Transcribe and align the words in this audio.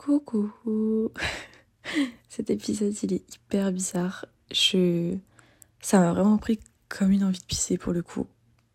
Coucou 0.00 0.50
Cet 2.30 2.48
épisode 2.48 2.94
il 3.02 3.12
est 3.12 3.34
hyper 3.34 3.70
bizarre. 3.70 4.24
Je... 4.50 5.14
Ça 5.82 6.00
m'a 6.00 6.14
vraiment 6.14 6.38
pris 6.38 6.58
comme 6.88 7.10
une 7.10 7.22
envie 7.22 7.38
de 7.38 7.44
pisser 7.44 7.76
pour 7.76 7.92
le 7.92 8.00
coup. 8.00 8.26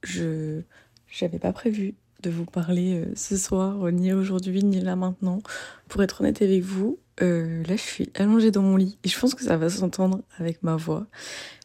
Je 0.04 0.62
j'avais 1.10 1.40
pas 1.40 1.52
prévu 1.52 1.96
de 2.22 2.30
vous 2.30 2.46
parler 2.46 3.02
euh, 3.02 3.12
ce 3.16 3.38
soir, 3.38 3.92
ni 3.92 4.14
aujourd'hui, 4.14 4.64
ni 4.64 4.80
là 4.80 4.96
maintenant. 4.96 5.40
Pour 5.88 6.04
être 6.04 6.22
honnête 6.22 6.44
avec 6.44 6.62
vous, 6.62 7.00
euh, 7.24 7.64
là 7.64 7.76
je 7.76 7.82
suis 7.82 8.12
allongée 8.14 8.52
dans 8.52 8.62
mon 8.62 8.76
lit 8.76 9.00
et 9.04 9.10
je 9.10 9.20
pense 9.20 9.34
que 9.34 9.44
ça 9.44 9.58
va 9.58 9.68
s'entendre 9.72 10.22
avec 10.38 10.62
ma 10.62 10.76
voix. 10.76 11.08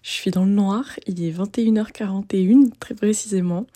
Je 0.03 0.11
suis 0.11 0.31
dans 0.31 0.47
le 0.47 0.53
noir, 0.53 0.87
il 1.07 1.23
est 1.23 1.33
21h41 1.33 2.71
très 2.81 2.95
précisément. 2.95 3.67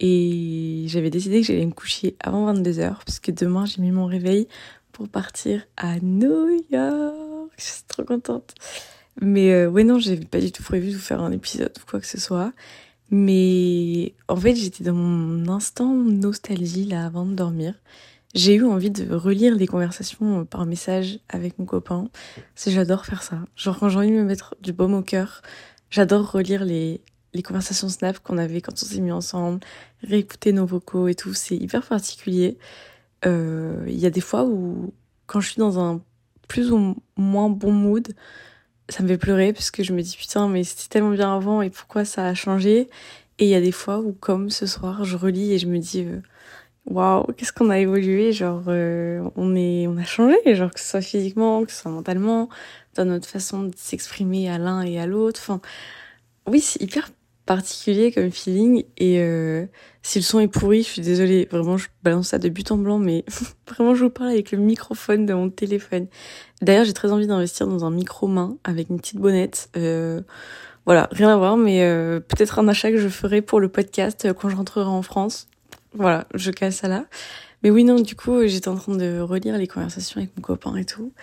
Et 0.00 0.84
j'avais 0.86 1.10
décidé 1.10 1.40
que 1.40 1.46
j'allais 1.48 1.66
me 1.66 1.72
coucher 1.72 2.14
avant 2.20 2.52
22h, 2.54 2.98
parce 3.04 3.18
que 3.18 3.32
demain 3.32 3.66
j'ai 3.66 3.82
mis 3.82 3.90
mon 3.90 4.06
réveil 4.06 4.46
pour 4.98 5.08
partir 5.08 5.62
à 5.76 6.00
New 6.00 6.60
York. 6.70 7.52
Je 7.56 7.62
suis 7.62 7.82
trop 7.86 8.02
contente. 8.02 8.52
Mais 9.22 9.52
euh, 9.52 9.70
ouais, 9.70 9.84
non, 9.84 10.00
j'avais 10.00 10.24
pas 10.24 10.40
du 10.40 10.50
tout 10.50 10.64
prévu 10.64 10.88
de 10.88 10.94
vous 10.94 11.00
faire 11.00 11.20
un 11.20 11.30
épisode 11.30 11.72
ou 11.80 11.88
quoi 11.88 12.00
que 12.00 12.06
ce 12.06 12.18
soit. 12.18 12.52
Mais 13.10 14.14
en 14.26 14.34
fait, 14.34 14.56
j'étais 14.56 14.82
dans 14.82 14.94
mon 14.94 15.48
instant 15.52 15.94
nostalgie 15.94 16.84
là 16.84 17.06
avant 17.06 17.24
de 17.24 17.34
dormir. 17.34 17.74
J'ai 18.34 18.56
eu 18.56 18.64
envie 18.64 18.90
de 18.90 19.14
relire 19.14 19.54
les 19.54 19.68
conversations 19.68 20.44
par 20.44 20.66
message 20.66 21.20
avec 21.28 21.60
mon 21.60 21.64
copain. 21.64 22.08
C'est 22.56 22.72
j'adore 22.72 23.06
faire 23.06 23.22
ça. 23.22 23.38
Genre 23.54 23.78
quand 23.78 23.88
j'ai 23.88 23.98
envie 23.98 24.10
de 24.10 24.16
me 24.16 24.24
mettre 24.24 24.56
du 24.60 24.72
baume 24.72 24.94
au 24.94 25.02
cœur, 25.02 25.42
j'adore 25.90 26.32
relire 26.32 26.64
les, 26.64 27.00
les 27.34 27.42
conversations 27.44 27.88
Snap 27.88 28.18
qu'on 28.18 28.36
avait 28.36 28.60
quand 28.60 28.72
on 28.72 28.84
s'est 28.84 29.00
mis 29.00 29.12
ensemble, 29.12 29.60
réécouter 30.02 30.52
nos 30.52 30.66
vocaux 30.66 31.06
et 31.06 31.14
tout, 31.14 31.34
c'est 31.34 31.56
hyper 31.56 31.86
particulier. 31.86 32.58
Euh, 33.26 33.84
il 33.86 33.98
y 33.98 34.06
a 34.06 34.10
des 34.10 34.20
fois 34.20 34.44
où, 34.44 34.92
quand 35.26 35.40
je 35.40 35.50
suis 35.50 35.58
dans 35.58 35.78
un 35.78 36.00
plus 36.48 36.72
ou 36.72 36.96
moins 37.16 37.48
bon 37.50 37.72
mood, 37.72 38.08
ça 38.88 39.02
me 39.02 39.08
fait 39.08 39.18
pleurer 39.18 39.52
parce 39.52 39.70
que 39.70 39.82
je 39.82 39.92
me 39.92 40.02
dis 40.02 40.16
putain, 40.16 40.48
mais 40.48 40.64
c'était 40.64 40.88
tellement 40.88 41.10
bien 41.10 41.34
avant 41.34 41.62
et 41.62 41.70
pourquoi 41.70 42.04
ça 42.04 42.26
a 42.26 42.34
changé? 42.34 42.88
Et 43.38 43.44
il 43.46 43.48
y 43.48 43.54
a 43.54 43.60
des 43.60 43.72
fois 43.72 44.00
où, 44.00 44.12
comme 44.12 44.50
ce 44.50 44.66
soir, 44.66 45.04
je 45.04 45.16
relis 45.16 45.52
et 45.52 45.58
je 45.58 45.66
me 45.66 45.78
dis 45.78 46.04
euh, 46.04 46.20
waouh, 46.86 47.24
qu'est-ce 47.36 47.52
qu'on 47.52 47.70
a 47.70 47.78
évolué, 47.78 48.32
genre 48.32 48.64
euh, 48.68 49.28
on 49.36 49.54
est, 49.54 49.86
on 49.86 49.96
a 49.98 50.04
changé, 50.04 50.36
genre 50.54 50.70
que 50.72 50.80
ce 50.80 50.88
soit 50.88 51.02
physiquement, 51.02 51.64
que 51.64 51.72
ce 51.72 51.82
soit 51.82 51.90
mentalement, 51.90 52.48
dans 52.94 53.04
notre 53.04 53.28
façon 53.28 53.64
de 53.64 53.74
s'exprimer 53.76 54.50
à 54.50 54.58
l'un 54.58 54.82
et 54.82 54.98
à 54.98 55.06
l'autre. 55.06 55.40
Enfin, 55.42 55.60
oui, 56.46 56.60
c'est 56.60 56.82
hyper 56.82 57.10
particulier 57.48 58.12
comme 58.12 58.30
feeling 58.30 58.84
et 58.98 59.20
euh, 59.20 59.64
si 60.02 60.18
le 60.18 60.22
son 60.22 60.38
est 60.38 60.48
pourri, 60.48 60.82
je 60.82 60.88
suis 60.88 61.00
désolée, 61.00 61.48
vraiment 61.50 61.78
je 61.78 61.88
balance 62.02 62.28
ça 62.28 62.38
de 62.38 62.50
but 62.50 62.70
en 62.70 62.76
blanc 62.76 62.98
mais 62.98 63.24
vraiment 63.66 63.94
je 63.94 64.04
vous 64.04 64.10
parle 64.10 64.28
avec 64.28 64.52
le 64.52 64.58
microphone 64.58 65.24
de 65.24 65.32
mon 65.32 65.48
téléphone. 65.48 66.08
D'ailleurs, 66.60 66.84
j'ai 66.84 66.92
très 66.92 67.10
envie 67.10 67.26
d'investir 67.26 67.66
dans 67.66 67.86
un 67.86 67.90
micro 67.90 68.26
main 68.26 68.58
avec 68.64 68.90
une 68.90 68.98
petite 68.98 69.16
bonnette. 69.16 69.70
Euh, 69.78 70.20
voilà, 70.84 71.08
rien 71.10 71.30
à 71.30 71.38
voir 71.38 71.56
mais 71.56 71.82
euh, 71.82 72.20
peut-être 72.20 72.58
un 72.58 72.68
achat 72.68 72.90
que 72.90 72.98
je 72.98 73.08
ferai 73.08 73.40
pour 73.40 73.60
le 73.60 73.70
podcast 73.70 74.28
quand 74.34 74.50
je 74.50 74.56
rentrerai 74.56 74.84
en 74.84 75.00
France. 75.00 75.48
Voilà, 75.94 76.26
je 76.34 76.50
casse 76.50 76.76
ça 76.76 76.88
là. 76.88 77.06
Mais 77.62 77.70
oui 77.70 77.82
non, 77.82 77.98
du 77.98 78.14
coup, 78.14 78.46
j'étais 78.46 78.68
en 78.68 78.76
train 78.76 78.94
de 78.94 79.20
relire 79.20 79.56
les 79.56 79.66
conversations 79.66 80.20
avec 80.20 80.36
mon 80.36 80.42
copain 80.42 80.76
et 80.76 80.84
tout. 80.84 81.14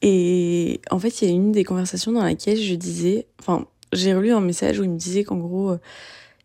Et 0.00 0.80
en 0.90 0.98
fait, 0.98 1.20
il 1.20 1.28
y 1.28 1.30
a 1.30 1.34
une 1.34 1.52
des 1.52 1.64
conversations 1.64 2.12
dans 2.12 2.22
laquelle 2.22 2.56
je 2.56 2.74
disais, 2.74 3.26
enfin, 3.38 3.66
j'ai 3.92 4.14
relu 4.14 4.32
un 4.32 4.40
message 4.40 4.78
où 4.78 4.84
il 4.84 4.90
me 4.90 4.98
disait 4.98 5.24
qu'en 5.24 5.36
gros, 5.36 5.70
euh, 5.70 5.80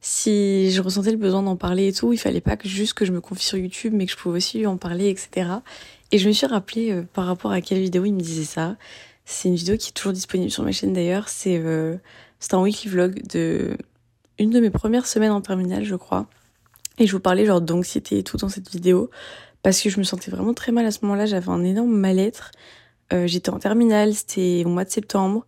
si 0.02 0.72
je 0.72 0.82
ressentais 0.82 1.12
le 1.12 1.18
besoin 1.18 1.44
d'en 1.44 1.56
parler 1.56 1.88
et 1.88 1.94
tout, 1.94 2.14
il 2.14 2.18
fallait 2.18 2.42
pas 2.42 2.58
juste 2.64 2.94
que 2.94 3.06
je 3.06 3.12
me 3.12 3.22
confie 3.22 3.46
sur 3.46 3.58
YouTube, 3.58 3.94
mais 3.96 4.06
que 4.06 4.12
je 4.12 4.18
pouvais 4.18 4.38
aussi 4.38 4.60
lui 4.60 4.68
en 4.68 4.78
parler, 4.78 5.10
etc. 5.10 5.50
Et 6.12 6.18
je 6.18 6.28
me 6.28 6.34
suis 6.34 6.46
rappelé 6.46 6.92
euh, 6.92 7.04
par 7.14 7.26
rapport 7.26 7.52
à 7.52 7.62
quelle 7.62 7.80
vidéo 7.80 8.06
il 8.06 8.14
me 8.14 8.20
disait 8.20 8.44
ça. 8.44 8.76
C'est 9.26 9.48
une 9.48 9.56
vidéo 9.56 9.78
qui 9.78 9.90
est 9.90 9.94
toujours 9.94 10.14
disponible 10.14 10.52
sur 10.52 10.64
ma 10.64 10.72
chaîne 10.72 10.94
d'ailleurs. 10.94 11.30
C'est 11.30 11.58
euh, 11.58 11.96
c'est 12.40 12.54
un 12.54 12.62
weekly 12.62 12.90
vlog 12.90 13.26
de 13.28 13.78
une 14.40 14.50
de 14.50 14.60
mes 14.60 14.70
premières 14.70 15.06
semaines 15.06 15.32
en 15.32 15.42
terminale, 15.42 15.86
je 15.86 15.96
crois. 15.96 16.28
Et 17.00 17.08
je 17.08 17.12
vous 17.14 17.22
parlais 17.22 17.46
genre 17.46 17.62
d'anxiété 17.62 18.20
et 18.20 18.24
tout 18.24 18.38
dans 18.38 18.50
cette 18.50 18.70
vidéo 18.70 19.10
parce 19.64 19.82
que 19.82 19.90
je 19.90 19.98
me 19.98 20.04
sentais 20.04 20.30
vraiment 20.30 20.54
très 20.54 20.72
mal 20.72 20.86
à 20.86 20.92
ce 20.92 21.00
moment-là. 21.04 21.26
J'avais 21.26 21.50
un 21.50 21.64
énorme 21.64 21.96
mal-être. 21.96 22.52
J'étais 23.26 23.52
en 23.52 23.60
terminale, 23.60 24.16
c'était 24.16 24.64
au 24.66 24.70
mois 24.70 24.86
de 24.86 24.90
septembre. 24.90 25.46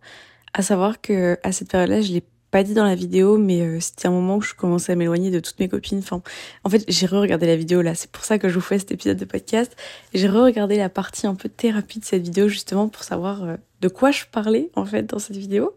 À 0.56 0.62
savoir 0.62 1.02
que 1.02 1.36
à 1.42 1.52
cette 1.52 1.70
période-là, 1.70 2.00
je 2.00 2.12
l'ai 2.12 2.24
pas 2.50 2.62
dit 2.62 2.72
dans 2.72 2.86
la 2.86 2.94
vidéo, 2.94 3.36
mais 3.36 3.60
euh, 3.60 3.78
c'était 3.78 4.08
un 4.08 4.10
moment 4.10 4.36
où 4.36 4.40
je 4.40 4.54
commençais 4.54 4.92
à 4.92 4.94
m'éloigner 4.94 5.30
de 5.30 5.38
toutes 5.38 5.60
mes 5.60 5.68
copines. 5.68 5.98
Enfin, 5.98 6.22
en 6.64 6.70
fait, 6.70 6.82
j'ai 6.88 7.04
re-regardé 7.04 7.46
la 7.46 7.56
vidéo 7.56 7.82
là. 7.82 7.94
C'est 7.94 8.10
pour 8.10 8.24
ça 8.24 8.38
que 8.38 8.48
je 8.48 8.54
vous 8.54 8.62
fais 8.62 8.78
cet 8.78 8.90
épisode 8.90 9.18
de 9.18 9.26
podcast. 9.26 9.76
J'ai 10.14 10.26
re-regardé 10.28 10.78
la 10.78 10.88
partie 10.88 11.26
un 11.26 11.34
peu 11.34 11.50
thérapie 11.50 12.00
de 12.00 12.06
cette 12.06 12.22
vidéo 12.22 12.48
justement 12.48 12.88
pour 12.88 13.04
savoir 13.04 13.44
euh, 13.44 13.56
de 13.82 13.88
quoi 13.88 14.12
je 14.12 14.24
parlais 14.32 14.70
en 14.76 14.86
fait 14.86 15.02
dans 15.02 15.18
cette 15.18 15.36
vidéo. 15.36 15.76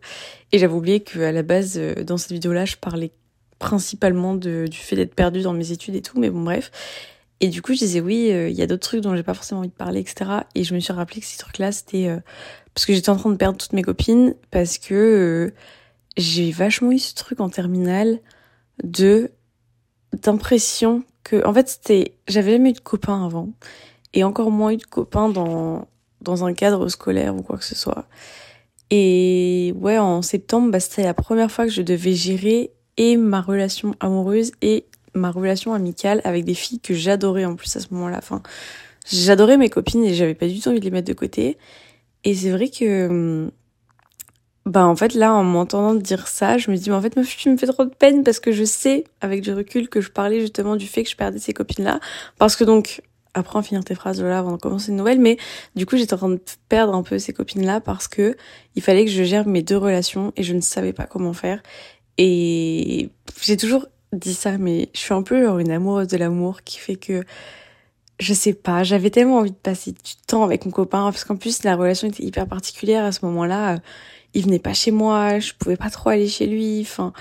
Et 0.54 0.60
j'avais 0.60 0.74
oublié 0.74 1.02
qu'à 1.02 1.34
la 1.34 1.44
base, 1.44 1.74
euh, 1.78 2.06
dans 2.06 2.16
cette 2.16 2.32
vidéo-là, 2.32 2.64
je 2.64 2.78
parlais 2.78 3.12
principalement 3.58 4.34
de, 4.34 4.66
du 4.68 4.78
fait 4.78 4.96
d'être 4.96 5.14
perdue 5.14 5.42
dans 5.42 5.52
mes 5.52 5.74
études 5.74 5.96
et 5.96 6.02
tout. 6.02 6.18
Mais 6.18 6.30
bon, 6.30 6.42
bref. 6.42 6.72
Et 7.42 7.48
du 7.48 7.62
coup, 7.62 7.74
je 7.74 7.80
disais 7.80 8.02
oui, 8.02 8.30
il 8.30 8.56
y 8.56 8.62
a 8.62 8.68
d'autres 8.68 8.88
trucs 8.88 9.02
dont 9.02 9.16
j'ai 9.16 9.24
pas 9.24 9.34
forcément 9.34 9.62
envie 9.62 9.70
de 9.70 9.74
parler, 9.74 10.02
etc. 10.02 10.42
Et 10.56 10.64
je 10.64 10.74
me 10.74 10.80
suis 10.80 10.92
rappelé 10.92 11.22
que 11.22 11.28
ces 11.28 11.38
trucs-là, 11.38 11.72
c'était 11.72 12.10
parce 12.80 12.86
que 12.86 12.94
j'étais 12.94 13.10
en 13.10 13.18
train 13.18 13.30
de 13.30 13.36
perdre 13.36 13.58
toutes 13.58 13.74
mes 13.74 13.82
copines, 13.82 14.36
parce 14.52 14.78
que 14.78 14.94
euh, 14.94 15.54
j'ai 16.16 16.50
vachement 16.52 16.94
eu 16.94 17.00
ce 17.00 17.14
truc 17.14 17.42
en 17.42 17.50
terminale 17.50 18.20
de 18.84 19.32
d'impression 20.14 21.04
que 21.26 21.46
en 21.46 21.54
fait 21.54 21.68
c'était 21.68 22.16
j'avais 22.30 22.54
jamais 22.54 22.70
eu 22.70 22.74
de 22.74 22.80
copains 22.80 23.26
avant 23.26 23.50
et 24.14 24.24
encore 24.24 24.50
moins 24.50 24.72
eu 24.72 24.78
de 24.78 24.86
copains 24.86 25.28
dans 25.28 25.90
dans 26.22 26.46
un 26.46 26.54
cadre 26.54 26.88
scolaire 26.88 27.36
ou 27.36 27.42
quoi 27.42 27.58
que 27.58 27.66
ce 27.66 27.76
soit. 27.76 28.06
Et 28.92 29.74
ouais, 29.76 29.98
en 29.98 30.22
septembre, 30.22 30.72
bah, 30.72 30.80
c'était 30.80 31.04
la 31.04 31.14
première 31.14 31.52
fois 31.52 31.66
que 31.66 31.72
je 31.72 31.82
devais 31.82 32.14
gérer 32.14 32.72
et 32.96 33.18
ma 33.18 33.42
relation 33.42 33.94
amoureuse 34.00 34.52
et 34.62 34.86
ma 35.14 35.32
relation 35.32 35.74
amicale 35.74 36.22
avec 36.24 36.46
des 36.46 36.54
filles 36.54 36.80
que 36.80 36.94
j'adorais 36.94 37.46
en 37.46 37.56
plus 37.56 37.76
à 37.76 37.80
ce 37.80 37.88
moment-là. 37.92 38.18
Enfin, 38.18 38.42
j'adorais 39.12 39.58
mes 39.58 39.70
copines 39.70 40.04
et 40.04 40.14
j'avais 40.14 40.36
pas 40.36 40.48
du 40.48 40.60
tout 40.60 40.70
envie 40.70 40.80
de 40.80 40.86
les 40.86 40.92
mettre 40.92 41.08
de 41.08 41.14
côté. 41.14 41.58
Et 42.24 42.36
c'est 42.36 42.52
vrai 42.52 42.70
que, 42.70 43.50
bah 44.66 44.86
en 44.86 44.96
fait 44.96 45.14
là, 45.14 45.34
en 45.34 45.44
m'entendant 45.44 45.96
dire 45.96 46.28
ça, 46.28 46.58
je 46.58 46.70
me 46.72 46.76
dis, 46.78 46.90
mais 46.90 46.96
en 46.96 47.02
fait, 47.02 47.16
tu 47.38 47.50
me 47.50 47.58
fais 47.58 47.68
trop 47.68 47.86
de 47.86 47.94
peine 47.94 48.24
parce 48.24 48.40
que 48.40 48.52
je 48.52 48.64
sais, 48.64 49.06
avec 49.22 49.42
du 49.42 49.54
recul, 49.54 49.90
que 49.90 50.02
je 50.02 50.12
parlais 50.12 50.42
justement 50.42 50.76
du 50.76 50.88
fait 50.88 51.04
que 51.04 51.10
je 51.10 51.16
perdais 51.16 51.40
ces 51.40 51.54
copines-là. 51.54 52.00
Parce 52.38 52.56
que 52.56 52.64
donc, 52.64 53.02
après 53.34 53.58
en 53.58 53.62
finir 53.62 53.84
tes 53.84 53.96
phrases 53.96 54.22
là 54.22 54.40
avant 54.40 54.54
de 54.54 54.58
commencer 54.58 54.90
une 54.90 54.98
nouvelle, 54.98 55.20
mais 55.20 55.38
du 55.76 55.86
coup 55.86 55.98
j'étais 55.98 56.14
en 56.14 56.18
train 56.18 56.30
de 56.30 56.42
perdre 56.68 56.94
un 56.94 57.04
peu 57.04 57.20
ces 57.20 57.34
copines-là 57.34 57.80
parce 57.82 58.08
que 58.08 58.36
il 58.76 58.82
fallait 58.82 59.06
que 59.06 59.12
je 59.12 59.24
gère 59.24 59.48
mes 59.48 59.62
deux 59.62 59.78
relations 59.78 60.34
et 60.36 60.44
je 60.44 60.54
ne 60.54 60.62
savais 60.62 60.94
pas 60.94 61.06
comment 61.06 61.34
faire. 61.34 61.62
Et 62.18 63.10
j'ai 63.42 63.58
toujours 63.58 63.86
dit 64.14 64.34
ça, 64.34 64.58
mais 64.58 64.90
je 64.94 65.00
suis 65.00 65.14
un 65.14 65.24
peu 65.24 65.44
genre 65.44 65.60
une 65.60 65.72
amoureuse 65.72 66.08
de 66.08 66.18
l'amour 66.18 66.64
qui 66.64 66.80
fait 66.80 66.96
que 66.96 67.24
je 68.20 68.34
sais 68.34 68.54
pas, 68.54 68.84
j'avais 68.84 69.10
tellement 69.10 69.38
envie 69.38 69.52
de 69.52 69.56
passer 69.56 69.92
du 69.92 70.16
temps 70.28 70.44
avec 70.44 70.66
mon 70.66 70.72
copain 70.72 71.04
parce 71.06 71.24
qu'en 71.24 71.38
plus 71.38 71.64
la 71.64 71.76
relation 71.76 72.08
était 72.08 72.24
hyper 72.24 72.48
particulière 72.48 73.06
à 73.06 73.12
ce 73.12 73.26
moment-là. 73.26 73.80
Il 74.34 74.44
venait 74.44 74.60
pas 74.60 74.74
chez 74.74 74.92
moi, 74.92 75.40
je 75.40 75.54
pouvais 75.58 75.78
pas 75.78 75.90
trop 75.90 76.10
aller 76.10 76.28
chez 76.28 76.46
lui. 76.46 76.82
Enfin, 76.82 77.14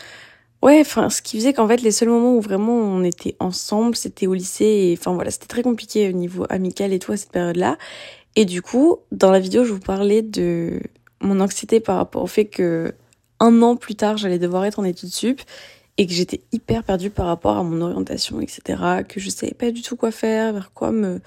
ouais, 0.63 0.81
enfin, 0.81 1.09
ce 1.11 1.23
qui 1.23 1.37
faisait 1.39 1.53
qu'en 1.53 1.69
fait 1.69 1.83
les 1.83 1.93
seuls 1.93 2.09
moments 2.09 2.37
où 2.37 2.41
vraiment 2.41 2.75
on 2.75 3.05
était 3.05 3.37
ensemble, 3.39 3.97
c'était 3.97 4.27
au 4.27 4.35
lycée. 4.35 4.65
Et 4.65 4.97
enfin 4.99 5.13
voilà, 5.15 5.31
c'était 5.31 5.47
très 5.47 5.63
compliqué 5.63 6.09
au 6.09 6.13
niveau 6.13 6.47
amical 6.51 6.93
et 6.93 6.99
tout 6.99 7.13
à 7.13 7.17
cette 7.17 7.33
période-là. 7.33 7.79
Et 8.37 8.45
du 8.45 8.63
coup, 8.63 8.99
dans 9.13 9.31
la 9.31 9.41
vidéo, 9.41 9.65
je 9.65 9.73
vous 9.73 9.81
parlais 9.81 10.23
de 10.23 10.81
mon 11.21 11.41
anxiété 11.41 11.81
par 11.81 11.97
rapport 11.97 12.23
au 12.23 12.27
fait 12.27 12.47
que 12.47 12.95
un 13.41 13.63
an 13.63 13.77
plus 13.77 13.95
tard, 13.95 14.17
j'allais 14.17 14.39
devoir 14.39 14.65
être 14.65 14.79
en 14.81 14.85
études 14.85 15.13
sup 15.13 15.41
et 15.99 16.07
que 16.07 16.13
j'étais 16.13 16.41
hyper 16.53 16.85
perdue 16.85 17.11
par 17.11 17.27
rapport 17.27 17.57
à 17.57 17.63
mon 17.65 17.81
orientation, 17.81 18.41
etc. 18.41 19.03
Que 19.07 19.21
je 19.21 19.29
savais 19.31 19.53
pas 19.53 19.73
du 19.73 19.83
tout 19.83 19.97
quoi 19.97 20.13
faire, 20.13 20.53
vers 20.53 20.73
quoi 20.73 20.93
me, 20.93 21.21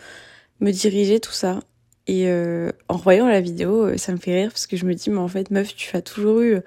me 0.62 0.72
diriger, 0.72 1.20
tout 1.20 1.34
ça. 1.34 1.60
Et 2.08 2.28
euh, 2.28 2.72
en 2.88 2.96
voyant 2.96 3.28
la 3.28 3.42
vidéo, 3.42 3.86
euh, 3.86 3.98
ça 3.98 4.14
me 4.14 4.18
fait 4.18 4.34
rire 4.34 4.50
parce 4.50 4.68
que 4.68 4.78
je 4.78 4.86
me 4.86 4.96
dis, 4.96 5.10
mais 5.10 5.20
en 5.20 5.28
fait, 5.28 5.52
meuf, 5.52 5.76
tu 5.76 5.96
as 5.96 6.02
toujours 6.02 6.40
eu 6.40 6.62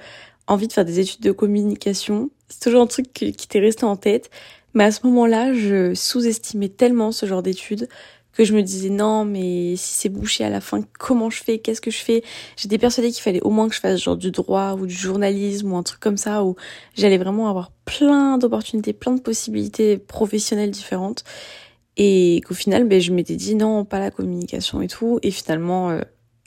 envie 0.47 0.69
de 0.69 0.73
faire 0.73 0.85
des 0.85 1.01
études 1.01 1.23
de 1.23 1.33
communication. 1.33 2.31
C'est 2.49 2.61
toujours 2.61 2.83
un 2.83 2.87
truc 2.87 3.13
qui 3.13 3.33
t'est 3.33 3.61
resté 3.61 3.85
en 3.85 3.97
tête. 3.97 4.31
Mais 4.75 4.85
à 4.85 4.91
ce 4.91 5.07
moment-là, 5.07 5.55
je 5.55 5.95
sous-estimais 5.95 6.69
tellement 6.69 7.11
ce 7.11 7.27
genre 7.27 7.43
d'études 7.43 7.89
que 8.37 8.45
je 8.45 8.53
me 8.53 8.63
disais 8.63 8.91
non 8.91 9.25
mais 9.25 9.77
si 9.77 9.95
c'est 9.95 10.09
bouché 10.09 10.45
à 10.45 10.51
la 10.51 10.61
fin 10.61 10.81
comment 10.99 11.31
je 11.31 11.43
fais? 11.43 11.59
Qu'est-ce 11.59 11.81
que 11.81 11.91
je 11.91 11.99
fais? 11.99 12.23
J'étais 12.57 12.79
persuadée 12.79 13.11
qu'il 13.11 13.23
fallait 13.23 13.41
au 13.43 13.51
moins 13.51 13.69
que 13.69 13.75
je 13.75 13.81
fasse 13.81 14.03
genre 14.03 14.17
du 14.17 14.31
droit 14.31 14.73
ou 14.75 14.87
du 14.87 14.95
journalisme 14.95 15.73
ou 15.73 15.77
un 15.77 15.83
truc 15.83 16.01
comme 16.01 16.17
ça 16.17 16.45
où 16.45 16.57
j'allais 16.97 17.19
vraiment 17.19 17.49
avoir 17.49 17.71
plein 17.85 18.39
d'opportunités 18.39 18.93
plein 18.93 19.13
de 19.13 19.21
possibilités 19.21 19.99
professionnelles 19.99 20.71
différentes. 20.71 21.25
Et 21.97 22.41
qu'au 22.47 22.55
final 22.55 22.85
ben 22.85 23.01
je 23.01 23.13
m'étais 23.13 23.37
dit 23.37 23.55
non 23.55 23.85
pas 23.85 24.01
la 24.01 24.11
communication 24.11 24.83
et 24.83 24.89
tout. 24.89 25.21
Et 25.23 25.31
finalement 25.31 25.91
euh, 25.91 26.01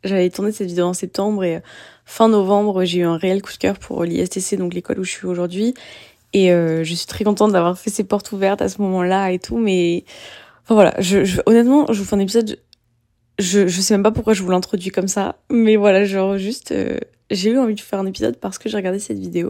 j'avais 0.04 0.30
tourné 0.30 0.52
cette 0.52 0.68
vidéo 0.68 0.86
en 0.86 0.94
septembre 0.94 1.44
et 1.44 1.56
euh, 1.58 1.60
fin 2.06 2.28
novembre 2.28 2.84
j'ai 2.84 3.00
eu 3.00 3.04
un 3.06 3.18
réel 3.18 3.42
coup 3.42 3.54
de 3.54 3.58
cœur 3.58 3.80
pour 3.80 4.04
l'ISTC 4.04 4.58
donc 4.58 4.74
l'école 4.74 5.00
où 5.00 5.04
je 5.04 5.12
suis 5.12 5.28
aujourd'hui. 5.28 5.74
Et 6.34 6.52
euh, 6.52 6.84
je 6.84 6.94
suis 6.94 7.08
très 7.08 7.24
contente 7.24 7.54
d'avoir 7.54 7.78
fait 7.78 7.90
ces 7.90 8.04
portes 8.04 8.32
ouvertes 8.34 8.62
à 8.62 8.68
ce 8.68 8.82
moment-là 8.82 9.32
et 9.32 9.40
tout 9.40 9.58
mais 9.58 10.04
Enfin 10.68 10.76
voilà, 10.76 10.94
je, 11.00 11.24
je, 11.24 11.40
honnêtement, 11.46 11.86
je 11.94 12.00
vous 12.00 12.06
fais 12.06 12.16
un 12.16 12.20
épisode 12.20 12.60
je, 13.40 13.68
je 13.68 13.82
sais 13.82 13.94
même 13.94 14.04
pas 14.04 14.12
pourquoi 14.12 14.34
je 14.34 14.44
vous 14.44 14.50
l'introduis 14.52 14.90
comme 14.90 15.08
ça, 15.08 15.38
mais 15.52 15.76
voilà, 15.76 16.06
genre 16.06 16.38
juste, 16.38 16.72
euh, 16.72 16.98
j'ai 17.30 17.52
eu 17.52 17.58
envie 17.58 17.76
de 17.76 17.80
faire 17.80 18.00
un 18.00 18.06
épisode 18.06 18.38
parce 18.38 18.58
que 18.58 18.70
j'ai 18.70 18.78
regardé 18.78 19.00
cette 19.00 19.20
vidéo. 19.20 19.50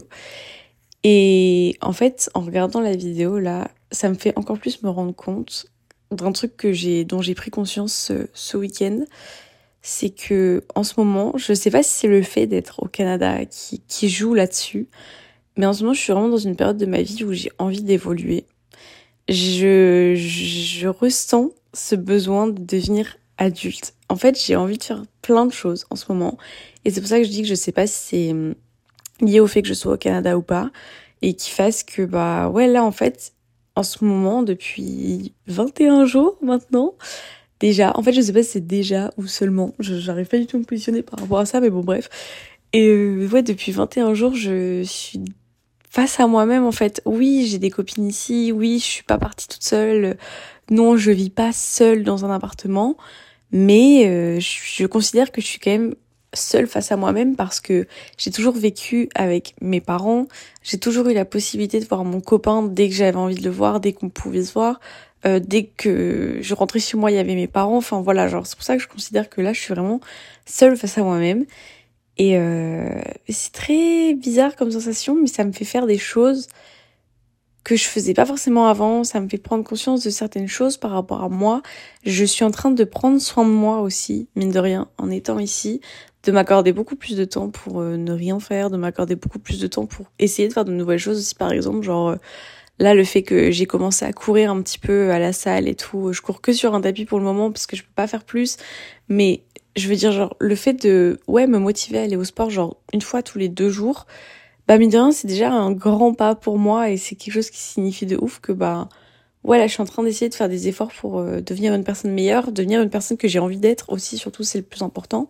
Et 1.04 1.76
en 1.80 1.92
fait, 1.92 2.30
en 2.34 2.40
regardant 2.40 2.80
la 2.80 2.94
vidéo 2.94 3.38
là, 3.38 3.70
ça 3.92 4.08
me 4.08 4.14
fait 4.14 4.32
encore 4.36 4.58
plus 4.58 4.82
me 4.82 4.90
rendre 4.90 5.14
compte 5.14 5.66
d'un 6.10 6.32
truc 6.32 6.56
que 6.56 6.72
j'ai, 6.72 7.04
dont 7.04 7.22
j'ai 7.22 7.34
pris 7.34 7.50
conscience 7.50 7.94
ce, 7.94 8.28
ce 8.34 8.56
week-end. 8.56 9.04
C'est 9.80 10.10
que 10.10 10.64
en 10.74 10.84
ce 10.84 10.94
moment, 10.98 11.32
je 11.36 11.54
sais 11.54 11.70
pas 11.70 11.82
si 11.82 11.92
c'est 11.92 12.08
le 12.08 12.22
fait 12.22 12.46
d'être 12.46 12.82
au 12.82 12.88
Canada 12.88 13.44
qui, 13.46 13.80
qui 13.88 14.08
joue 14.10 14.34
là-dessus, 14.34 14.88
mais 15.56 15.66
en 15.66 15.72
ce 15.72 15.82
moment, 15.82 15.94
je 15.94 16.00
suis 16.00 16.12
vraiment 16.12 16.28
dans 16.28 16.36
une 16.36 16.56
période 16.56 16.76
de 16.76 16.86
ma 16.86 17.02
vie 17.02 17.24
où 17.24 17.32
j'ai 17.32 17.50
envie 17.58 17.82
d'évoluer. 17.82 18.44
Je, 19.28 20.14
je 20.16 20.88
ressens 20.88 21.50
ce 21.74 21.94
besoin 21.94 22.46
de 22.46 22.60
devenir 22.60 23.16
adulte. 23.36 23.94
En 24.08 24.16
fait, 24.16 24.38
j'ai 24.40 24.56
envie 24.56 24.78
de 24.78 24.82
faire 24.82 25.02
plein 25.22 25.46
de 25.46 25.52
choses 25.52 25.86
en 25.90 25.96
ce 25.96 26.06
moment. 26.08 26.38
Et 26.84 26.90
c'est 26.90 27.00
pour 27.00 27.08
ça 27.08 27.18
que 27.18 27.24
je 27.24 27.30
dis 27.30 27.42
que 27.42 27.48
je 27.48 27.54
sais 27.54 27.72
pas 27.72 27.86
si 27.86 27.98
c'est 27.98 28.30
hum, 28.32 28.54
lié 29.20 29.40
au 29.40 29.46
fait 29.46 29.62
que 29.62 29.68
je 29.68 29.74
sois 29.74 29.94
au 29.94 29.96
Canada 29.96 30.36
ou 30.36 30.42
pas. 30.42 30.70
Et 31.22 31.34
qui 31.34 31.50
fasse 31.50 31.82
que, 31.82 32.02
bah, 32.02 32.48
ouais, 32.48 32.68
là, 32.68 32.84
en 32.84 32.92
fait, 32.92 33.32
en 33.74 33.82
ce 33.82 34.04
moment, 34.04 34.42
depuis 34.42 35.34
21 35.46 36.04
jours 36.04 36.38
maintenant, 36.42 36.94
déjà, 37.60 37.92
en 37.96 38.02
fait, 38.02 38.12
je 38.12 38.20
sais 38.20 38.32
pas 38.32 38.42
si 38.42 38.50
c'est 38.50 38.66
déjà 38.66 39.12
ou 39.16 39.26
seulement. 39.26 39.74
J'arrive 39.78 40.26
pas 40.26 40.38
du 40.38 40.46
tout 40.46 40.56
à 40.56 40.60
me 40.60 40.64
positionner 40.64 41.02
par 41.02 41.20
rapport 41.20 41.38
à 41.38 41.46
ça, 41.46 41.60
mais 41.60 41.70
bon, 41.70 41.80
bref. 41.80 42.08
Et 42.72 42.86
euh, 42.88 43.28
ouais, 43.28 43.42
depuis 43.42 43.72
21 43.72 44.14
jours, 44.14 44.34
je 44.34 44.82
suis 44.84 45.20
face 45.98 46.20
à 46.20 46.26
moi-même 46.26 46.64
en 46.64 46.72
fait. 46.72 47.02
Oui, 47.04 47.46
j'ai 47.50 47.58
des 47.58 47.70
copines 47.70 48.06
ici, 48.06 48.52
oui, 48.52 48.78
je 48.78 48.84
suis 48.84 49.02
pas 49.02 49.18
partie 49.18 49.48
toute 49.48 49.64
seule. 49.64 50.16
Non, 50.70 50.96
je 50.96 51.10
vis 51.10 51.30
pas 51.30 51.52
seule 51.52 52.04
dans 52.04 52.24
un 52.24 52.30
appartement 52.30 52.96
mais 53.52 54.06
euh, 54.06 54.40
je 54.40 54.86
considère 54.86 55.32
que 55.32 55.40
je 55.40 55.46
suis 55.46 55.58
quand 55.58 55.70
même 55.70 55.94
seule 56.34 56.66
face 56.66 56.92
à 56.92 56.96
moi-même 56.96 57.36
parce 57.36 57.60
que 57.60 57.86
j'ai 58.18 58.30
toujours 58.30 58.54
vécu 58.54 59.08
avec 59.14 59.54
mes 59.62 59.80
parents, 59.80 60.26
j'ai 60.62 60.78
toujours 60.78 61.08
eu 61.08 61.14
la 61.14 61.24
possibilité 61.24 61.80
de 61.80 61.86
voir 61.86 62.04
mon 62.04 62.20
copain 62.20 62.62
dès 62.62 62.88
que 62.88 62.94
j'avais 62.94 63.16
envie 63.16 63.36
de 63.36 63.44
le 63.44 63.50
voir, 63.50 63.80
dès 63.80 63.94
qu'on 63.94 64.10
pouvait 64.10 64.44
se 64.44 64.52
voir, 64.52 64.78
euh, 65.24 65.40
dès 65.40 65.64
que 65.64 66.38
je 66.42 66.54
rentrais 66.54 66.80
chez 66.80 66.98
moi, 66.98 67.10
il 67.10 67.16
y 67.16 67.18
avait 67.18 67.34
mes 67.34 67.48
parents, 67.48 67.78
enfin 67.78 68.02
voilà, 68.02 68.28
genre 68.28 68.46
c'est 68.46 68.56
pour 68.56 68.64
ça 68.64 68.76
que 68.76 68.82
je 68.82 68.88
considère 68.88 69.30
que 69.30 69.40
là 69.40 69.54
je 69.54 69.60
suis 69.60 69.72
vraiment 69.72 70.00
seule 70.44 70.76
face 70.76 70.98
à 70.98 71.02
moi-même. 71.02 71.46
Et 72.18 72.36
euh, 72.36 73.00
c'est 73.28 73.52
très 73.52 74.14
bizarre 74.14 74.56
comme 74.56 74.70
sensation, 74.72 75.14
mais 75.14 75.28
ça 75.28 75.44
me 75.44 75.52
fait 75.52 75.64
faire 75.64 75.86
des 75.86 75.98
choses 75.98 76.48
que 77.64 77.76
je 77.76 77.84
faisais 77.84 78.14
pas 78.14 78.24
forcément 78.24 78.66
avant, 78.66 79.04
ça 79.04 79.20
me 79.20 79.28
fait 79.28 79.36
prendre 79.38 79.62
conscience 79.62 80.02
de 80.02 80.10
certaines 80.10 80.48
choses 80.48 80.78
par 80.78 80.90
rapport 80.90 81.22
à 81.22 81.28
moi. 81.28 81.62
Je 82.04 82.24
suis 82.24 82.44
en 82.44 82.50
train 82.50 82.70
de 82.70 82.82
prendre 82.84 83.20
soin 83.20 83.44
de 83.44 83.50
moi 83.50 83.80
aussi, 83.80 84.28
mine 84.36 84.50
de 84.50 84.58
rien, 84.58 84.88
en 84.96 85.10
étant 85.10 85.38
ici, 85.38 85.82
de 86.24 86.32
m'accorder 86.32 86.72
beaucoup 86.72 86.96
plus 86.96 87.14
de 87.14 87.26
temps 87.26 87.50
pour 87.50 87.80
euh, 87.80 87.96
ne 87.98 88.12
rien 88.12 88.40
faire, 88.40 88.70
de 88.70 88.78
m'accorder 88.78 89.16
beaucoup 89.16 89.38
plus 89.38 89.60
de 89.60 89.66
temps 89.66 89.86
pour 89.86 90.06
essayer 90.18 90.48
de 90.48 90.52
faire 90.54 90.64
de 90.64 90.72
nouvelles 90.72 90.98
choses 90.98 91.18
aussi 91.18 91.34
par 91.34 91.52
exemple, 91.52 91.82
genre 91.82 92.08
euh, 92.08 92.16
là 92.78 92.94
le 92.94 93.04
fait 93.04 93.22
que 93.22 93.50
j'ai 93.50 93.66
commencé 93.66 94.04
à 94.04 94.12
courir 94.12 94.50
un 94.50 94.62
petit 94.62 94.78
peu 94.78 95.10
à 95.10 95.18
la 95.18 95.32
salle 95.32 95.68
et 95.68 95.74
tout, 95.74 96.12
je 96.12 96.20
cours 96.20 96.40
que 96.40 96.52
sur 96.52 96.74
un 96.74 96.80
tapis 96.80 97.04
pour 97.04 97.18
le 97.18 97.24
moment 97.24 97.50
parce 97.50 97.66
que 97.66 97.76
je 97.76 97.82
peux 97.82 97.92
pas 97.94 98.06
faire 98.06 98.24
plus, 98.24 98.56
mais 99.08 99.42
je 99.76 99.88
veux 99.88 99.96
dire 99.96 100.12
genre 100.12 100.36
le 100.38 100.54
fait 100.54 100.74
de 100.74 101.20
ouais 101.26 101.46
me 101.46 101.58
motiver 101.58 101.98
à 101.98 102.02
aller 102.02 102.16
au 102.16 102.24
sport 102.24 102.50
genre 102.50 102.76
une 102.92 103.02
fois 103.02 103.22
tous 103.22 103.38
les 103.38 103.48
deux 103.48 103.70
jours, 103.70 104.06
bah 104.66 104.78
mine 104.78 104.90
de 104.90 104.96
rien, 104.96 105.12
c'est 105.12 105.28
déjà 105.28 105.50
un 105.50 105.72
grand 105.72 106.14
pas 106.14 106.34
pour 106.34 106.58
moi 106.58 106.90
et 106.90 106.96
c'est 106.96 107.14
quelque 107.14 107.34
chose 107.34 107.50
qui 107.50 107.58
signifie 107.58 108.06
de 108.06 108.16
ouf 108.16 108.40
que 108.40 108.52
bah 108.52 108.88
voilà, 109.44 109.66
je 109.66 109.72
suis 109.72 109.82
en 109.82 109.86
train 109.86 110.02
d'essayer 110.02 110.28
de 110.28 110.34
faire 110.34 110.48
des 110.48 110.68
efforts 110.68 110.92
pour 110.92 111.20
euh, 111.20 111.40
devenir 111.40 111.72
une 111.74 111.84
personne 111.84 112.12
meilleure, 112.12 112.52
devenir 112.52 112.82
une 112.82 112.90
personne 112.90 113.16
que 113.16 113.28
j'ai 113.28 113.38
envie 113.38 113.56
d'être 113.56 113.90
aussi, 113.90 114.18
surtout 114.18 114.42
c'est 114.42 114.58
le 114.58 114.64
plus 114.64 114.82
important. 114.82 115.28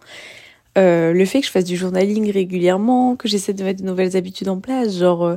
Euh, 0.76 1.12
le 1.12 1.24
fait 1.24 1.40
que 1.40 1.46
je 1.46 1.50
fasse 1.50 1.64
du 1.64 1.76
journaling 1.76 2.30
régulièrement, 2.30 3.16
que 3.16 3.28
j'essaie 3.28 3.52
de 3.52 3.62
mettre 3.64 3.82
de 3.82 3.86
nouvelles 3.86 4.16
habitudes 4.16 4.48
en 4.48 4.60
place, 4.60 4.98
genre 4.98 5.24
euh, 5.24 5.36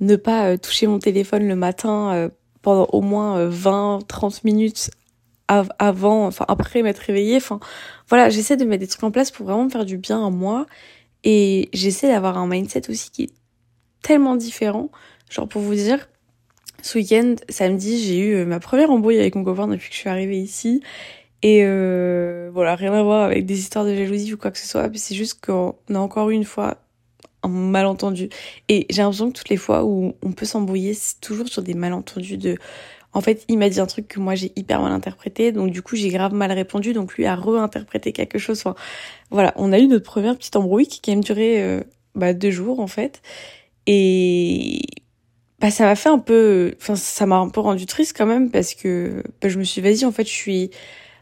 ne 0.00 0.16
pas 0.16 0.56
toucher 0.58 0.86
mon 0.86 0.98
téléphone 0.98 1.46
le 1.46 1.56
matin 1.56 2.30
pendant 2.62 2.86
au 2.92 3.00
moins 3.00 3.48
20-30 3.48 4.40
minutes 4.44 4.90
avant, 5.48 6.26
enfin 6.26 6.44
après 6.48 6.82
m'être 6.82 6.98
réveillée, 6.98 7.36
enfin 7.36 7.58
voilà, 8.08 8.28
j'essaie 8.28 8.56
de 8.56 8.64
mettre 8.64 8.80
des 8.80 8.86
trucs 8.86 9.02
en 9.02 9.10
place 9.10 9.30
pour 9.30 9.46
vraiment 9.46 9.64
me 9.64 9.70
faire 9.70 9.84
du 9.84 9.96
bien 9.96 10.24
à 10.24 10.30
moi 10.30 10.66
et 11.24 11.68
j'essaie 11.72 12.08
d'avoir 12.08 12.38
un 12.38 12.46
mindset 12.46 12.90
aussi 12.90 13.10
qui 13.10 13.22
est 13.24 13.32
tellement 14.02 14.36
différent. 14.36 14.90
Genre 15.30 15.48
pour 15.48 15.62
vous 15.62 15.74
dire, 15.74 16.08
ce 16.82 16.98
week-end, 16.98 17.34
samedi, 17.48 18.02
j'ai 18.02 18.18
eu 18.18 18.34
euh, 18.34 18.44
ma 18.44 18.60
première 18.60 18.90
embrouille 18.90 19.18
avec 19.18 19.34
mon 19.34 19.44
copain 19.44 19.66
depuis 19.66 19.88
que 19.88 19.94
je 19.94 20.00
suis 20.00 20.08
arrivée 20.08 20.38
ici. 20.38 20.82
Et 21.42 21.62
euh, 21.64 22.50
voilà, 22.52 22.74
rien 22.74 22.92
à 22.92 23.02
voir 23.02 23.24
avec 23.24 23.46
des 23.46 23.58
histoires 23.58 23.84
de 23.84 23.94
jalousie 23.94 24.34
ou 24.34 24.36
quoi 24.36 24.50
que 24.50 24.58
ce 24.58 24.66
soit. 24.66 24.88
C'est 24.94 25.14
juste 25.14 25.44
qu'on 25.44 25.74
a 25.92 25.98
encore 25.98 26.30
une 26.30 26.44
fois 26.44 26.78
un 27.42 27.48
malentendu. 27.48 28.28
Et 28.68 28.86
j'ai 28.90 29.02
l'impression 29.02 29.30
que 29.30 29.36
toutes 29.36 29.48
les 29.48 29.56
fois 29.56 29.84
où 29.84 30.14
on 30.22 30.32
peut 30.32 30.46
s'embrouiller, 30.46 30.94
c'est 30.94 31.20
toujours 31.20 31.48
sur 31.48 31.62
des 31.62 31.74
malentendus 31.74 32.38
de... 32.38 32.56
En 33.14 33.20
fait, 33.20 33.44
il 33.48 33.58
m'a 33.58 33.68
dit 33.70 33.80
un 33.80 33.86
truc 33.86 34.06
que 34.06 34.20
moi 34.20 34.34
j'ai 34.34 34.52
hyper 34.54 34.82
mal 34.82 34.92
interprété, 34.92 35.50
donc 35.50 35.70
du 35.70 35.80
coup 35.82 35.96
j'ai 35.96 36.10
grave 36.10 36.34
mal 36.34 36.52
répondu, 36.52 36.92
donc 36.92 37.14
lui 37.14 37.24
a 37.24 37.34
réinterprété 37.34 38.12
quelque 38.12 38.38
chose. 38.38 38.58
Enfin, 38.60 38.74
voilà, 39.30 39.54
on 39.56 39.72
a 39.72 39.78
eu 39.78 39.86
notre 39.86 40.04
première 40.04 40.36
petite 40.36 40.56
embrouille 40.56 40.86
qui 40.86 41.10
a 41.10 41.14
même 41.14 41.24
duré 41.24 41.62
euh, 41.62 41.80
bah, 42.14 42.34
deux 42.34 42.50
jours 42.50 42.80
en 42.80 42.86
fait. 42.86 43.22
Et 43.86 44.80
bah 45.60 45.70
ça 45.70 45.84
m'a 45.84 45.96
fait 45.96 46.08
un 46.08 46.18
peu 46.18 46.74
enfin 46.80 46.94
ça 46.96 47.26
m'a 47.26 47.36
un 47.36 47.48
peu 47.48 47.60
rendu 47.60 47.86
triste 47.86 48.14
quand 48.16 48.26
même 48.26 48.50
parce 48.50 48.74
que 48.74 49.22
bah, 49.40 49.48
je 49.48 49.58
me 49.58 49.64
suis 49.64 49.80
dit 49.82 49.88
vas-y 49.88 50.04
en 50.04 50.12
fait 50.12 50.24
je 50.24 50.32
suis 50.32 50.70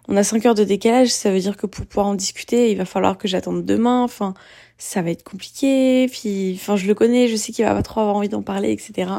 on 0.08 0.16
a 0.16 0.22
5 0.22 0.44
heures 0.46 0.54
de 0.54 0.64
décalage 0.64 1.08
ça 1.08 1.30
veut 1.30 1.40
dire 1.40 1.56
que 1.56 1.66
pour 1.66 1.86
pouvoir 1.86 2.06
en 2.06 2.14
discuter 2.14 2.70
il 2.70 2.78
va 2.78 2.84
falloir 2.84 3.18
que 3.18 3.28
j'attende 3.28 3.64
demain 3.64 4.02
enfin 4.02 4.34
ça 4.78 5.02
va 5.02 5.10
être 5.10 5.22
compliqué 5.22 6.08
puis 6.10 6.58
enfin 6.60 6.76
je 6.76 6.86
le 6.86 6.94
connais 6.94 7.28
je 7.28 7.36
sais 7.36 7.52
qu'il 7.52 7.64
va 7.64 7.74
pas 7.74 7.82
trop 7.82 8.00
avoir 8.00 8.16
envie 8.16 8.28
d'en 8.28 8.42
parler 8.42 8.70
etc 8.70 9.10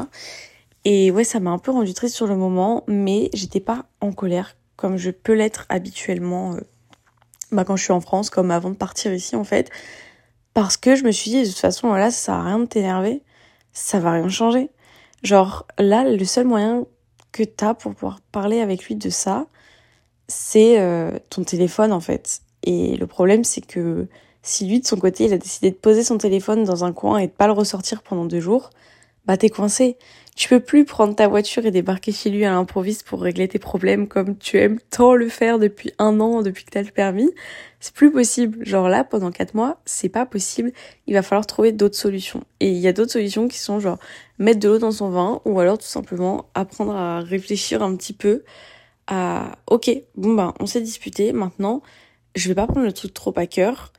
et 0.84 1.10
ouais 1.10 1.24
ça 1.24 1.40
m'a 1.40 1.50
un 1.50 1.58
peu 1.58 1.70
rendu 1.70 1.94
triste 1.94 2.14
sur 2.14 2.26
le 2.26 2.36
moment 2.36 2.84
mais 2.86 3.30
j'étais 3.34 3.60
pas 3.60 3.86
en 4.00 4.12
colère 4.12 4.56
comme 4.76 4.96
je 4.96 5.10
peux 5.10 5.34
l'être 5.34 5.66
habituellement 5.68 6.54
euh, 6.54 6.60
bah, 7.52 7.64
quand 7.64 7.76
je 7.76 7.84
suis 7.84 7.92
en 7.92 8.00
France 8.00 8.30
comme 8.30 8.50
avant 8.50 8.70
de 8.70 8.76
partir 8.76 9.12
ici 9.12 9.36
en 9.36 9.44
fait. 9.44 9.70
Parce 10.54 10.76
que 10.76 10.96
je 10.96 11.04
me 11.04 11.12
suis 11.12 11.30
dit 11.30 11.42
de 11.42 11.48
toute 11.48 11.58
façon 11.58 11.92
là 11.92 12.10
ça 12.10 12.26
sert 12.26 12.34
à 12.34 12.44
rien 12.44 12.58
de 12.58 12.66
t'énerver. 12.66 13.22
Ça 13.72 14.00
va 14.00 14.12
rien 14.12 14.28
changer. 14.28 14.70
Genre 15.22 15.66
là, 15.78 16.04
le 16.04 16.24
seul 16.24 16.46
moyen 16.46 16.86
que 17.32 17.42
t'as 17.42 17.74
pour 17.74 17.94
pouvoir 17.94 18.20
parler 18.32 18.60
avec 18.60 18.84
lui 18.84 18.94
de 18.96 19.10
ça, 19.10 19.46
c'est 20.28 20.78
euh, 20.78 21.18
ton 21.30 21.44
téléphone 21.44 21.92
en 21.92 22.00
fait. 22.00 22.42
Et 22.62 22.96
le 22.96 23.06
problème, 23.06 23.44
c'est 23.44 23.66
que 23.66 24.06
si 24.42 24.66
lui 24.66 24.80
de 24.80 24.86
son 24.86 24.96
côté, 24.96 25.24
il 25.24 25.32
a 25.32 25.38
décidé 25.38 25.70
de 25.70 25.76
poser 25.76 26.04
son 26.04 26.18
téléphone 26.18 26.64
dans 26.64 26.84
un 26.84 26.92
coin 26.92 27.18
et 27.18 27.26
de 27.26 27.32
pas 27.32 27.46
le 27.46 27.52
ressortir 27.52 28.02
pendant 28.02 28.24
deux 28.24 28.40
jours, 28.40 28.70
bah 29.26 29.36
t'es 29.36 29.50
coincé. 29.50 29.96
Tu 30.36 30.48
peux 30.48 30.60
plus 30.60 30.84
prendre 30.84 31.16
ta 31.16 31.26
voiture 31.26 31.66
et 31.66 31.72
débarquer 31.72 32.12
chez 32.12 32.30
lui 32.30 32.44
à 32.44 32.50
l'improviste 32.50 33.04
pour 33.04 33.20
régler 33.20 33.48
tes 33.48 33.58
problèmes 33.58 34.06
comme 34.06 34.38
tu 34.38 34.56
aimes 34.58 34.78
tant 34.90 35.14
le 35.14 35.28
faire 35.28 35.58
depuis 35.58 35.92
un 35.98 36.20
an, 36.20 36.42
depuis 36.42 36.64
que 36.64 36.70
t'as 36.70 36.82
le 36.82 36.92
permis. 36.92 37.28
C'est 37.80 37.92
plus 37.92 38.12
possible. 38.12 38.64
Genre 38.64 38.88
là, 38.88 39.02
pendant 39.02 39.32
quatre 39.32 39.54
mois, 39.54 39.80
c'est 39.84 40.08
pas 40.08 40.26
possible. 40.26 40.72
Il 41.08 41.14
va 41.14 41.22
falloir 41.22 41.44
trouver 41.46 41.72
d'autres 41.72 41.96
solutions. 41.96 42.44
Et 42.60 42.70
il 42.70 42.78
y 42.78 42.86
a 42.86 42.92
d'autres 42.92 43.10
solutions 43.12 43.48
qui 43.48 43.58
sont 43.58 43.80
genre 43.80 43.98
mettre 44.38 44.60
de 44.60 44.68
l'eau 44.68 44.78
dans 44.78 44.92
son 44.92 45.10
vin 45.10 45.40
ou 45.44 45.58
alors 45.58 45.78
tout 45.78 45.86
simplement 45.86 46.46
apprendre 46.54 46.94
à 46.94 47.20
réfléchir 47.20 47.82
un 47.82 47.96
petit 47.96 48.12
peu 48.12 48.44
à 49.08 49.58
ok, 49.66 49.90
bon 50.16 50.34
ben 50.34 50.54
on 50.60 50.66
s'est 50.66 50.80
disputé, 50.80 51.32
maintenant 51.32 51.82
je 52.36 52.48
vais 52.48 52.54
pas 52.54 52.66
prendre 52.66 52.86
le 52.86 52.92
truc 52.92 53.12
trop 53.12 53.32
à 53.36 53.46
cœur, 53.46 53.92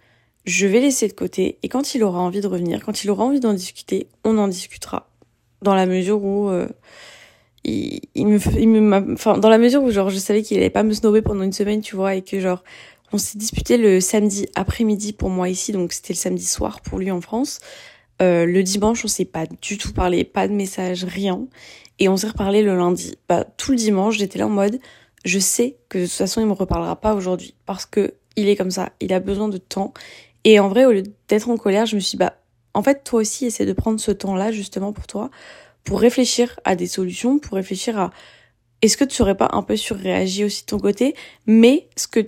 je 0.46 0.66
vais 0.68 0.80
laisser 0.80 1.08
de 1.08 1.14
côté 1.14 1.58
et 1.64 1.68
quand 1.68 1.96
il 1.96 2.04
aura 2.04 2.20
envie 2.20 2.42
de 2.42 2.48
revenir, 2.48 2.84
quand 2.86 3.04
il 3.04 3.10
aura 3.10 3.26
envie 3.26 3.42
d'en 3.42 3.54
discuter, 3.54 4.08
on 4.24 4.38
en 4.38 4.48
discutera 4.48 5.10
dans 5.62 5.76
la 5.76 5.86
mesure 5.86 6.24
où 6.24 6.50
euh, 6.50 6.70
il, 7.66 8.28
me, 8.28 9.14
enfin 9.14 9.38
dans 9.38 9.50
la 9.50 9.58
mesure 9.58 9.84
où 9.84 9.92
genre 9.92 10.10
je 10.10 10.18
savais 10.18 10.44
qu'il 10.44 10.58
allait 10.58 10.70
pas 10.70 10.84
me 10.84 10.94
snober 10.94 11.22
pendant 11.22 11.44
une 11.44 11.54
semaine, 11.54 11.82
tu 11.82 11.96
vois, 11.96 12.16
et 12.16 12.22
que 12.22 12.40
genre 12.40 12.64
on 13.12 13.18
s'est 13.18 13.38
disputé 13.38 13.78
le 13.78 14.00
samedi 14.00 14.48
après-midi 14.56 15.14
pour 15.14 15.30
moi 15.30 15.50
ici, 15.50 15.72
donc 15.72 15.92
c'était 15.92 16.14
le 16.14 16.20
samedi 16.20 16.46
soir 16.46 16.82
pour 16.82 17.00
lui 17.00 17.12
en 17.12 17.22
France. 17.22 17.60
Euh, 18.22 18.46
le 18.46 18.64
dimanche, 18.64 19.04
on 19.06 19.08
s'est 19.08 19.26
pas 19.26 19.46
du 19.62 19.78
tout 19.78 19.94
parlé, 19.94 20.24
pas 20.24 20.48
de 20.48 20.54
message, 20.54 21.06
rien. 21.06 21.48
Et 22.00 22.10
on 22.10 22.18
s'est 22.18 22.28
reparlé 22.28 22.62
le 22.62 22.76
lundi. 22.76 23.18
Bah, 23.28 23.46
tout 23.58 23.72
le 23.72 23.78
dimanche, 23.78 24.18
j'étais 24.18 24.40
là 24.40 24.48
en 24.48 24.50
mode, 24.50 24.80
je 25.26 25.40
sais 25.40 25.78
que 25.90 26.00
de 26.00 26.04
toute 26.06 26.14
façon, 26.14 26.42
il 26.42 26.48
me 26.48 26.54
reparlera 26.54 26.96
pas 26.96 27.14
aujourd'hui. 27.14 27.54
Parce 27.66 27.86
que 27.86 28.14
il 28.36 28.48
est 28.48 28.56
comme 28.56 28.72
ça, 28.72 28.92
il 29.00 29.14
a 29.14 29.20
besoin 29.20 29.50
de 29.50 29.58
temps. 29.58 29.94
Et 30.46 30.60
en 30.60 30.70
vrai, 30.70 30.86
au 30.86 30.92
lieu 30.92 31.04
d'être 31.28 31.50
en 31.50 31.58
colère, 31.58 31.86
je 31.86 31.96
me 31.96 32.00
suis 32.00 32.12
dit, 32.12 32.18
bah, 32.18 32.36
en 32.74 32.84
fait, 32.84 33.04
toi 33.04 33.22
aussi, 33.22 33.46
essaie 33.46 33.66
de 33.66 33.74
prendre 33.74 34.00
ce 34.00 34.12
temps-là, 34.12 34.52
justement, 34.52 34.94
pour 34.94 35.08
toi, 35.08 35.30
pour 35.84 36.00
réfléchir 36.00 36.60
à 36.64 36.76
des 36.76 36.88
solutions, 36.88 37.40
pour 37.40 37.56
réfléchir 37.56 38.00
à 38.00 38.12
est-ce 38.82 38.96
que 38.96 39.04
tu 39.04 39.16
serais 39.16 39.36
pas 39.36 39.50
un 39.52 39.62
peu 39.62 39.76
surréagi 39.76 40.46
aussi 40.46 40.62
de 40.62 40.68
ton 40.68 40.80
côté, 40.80 41.16
mais 41.46 41.90
ce 41.98 42.08
que 42.08 42.22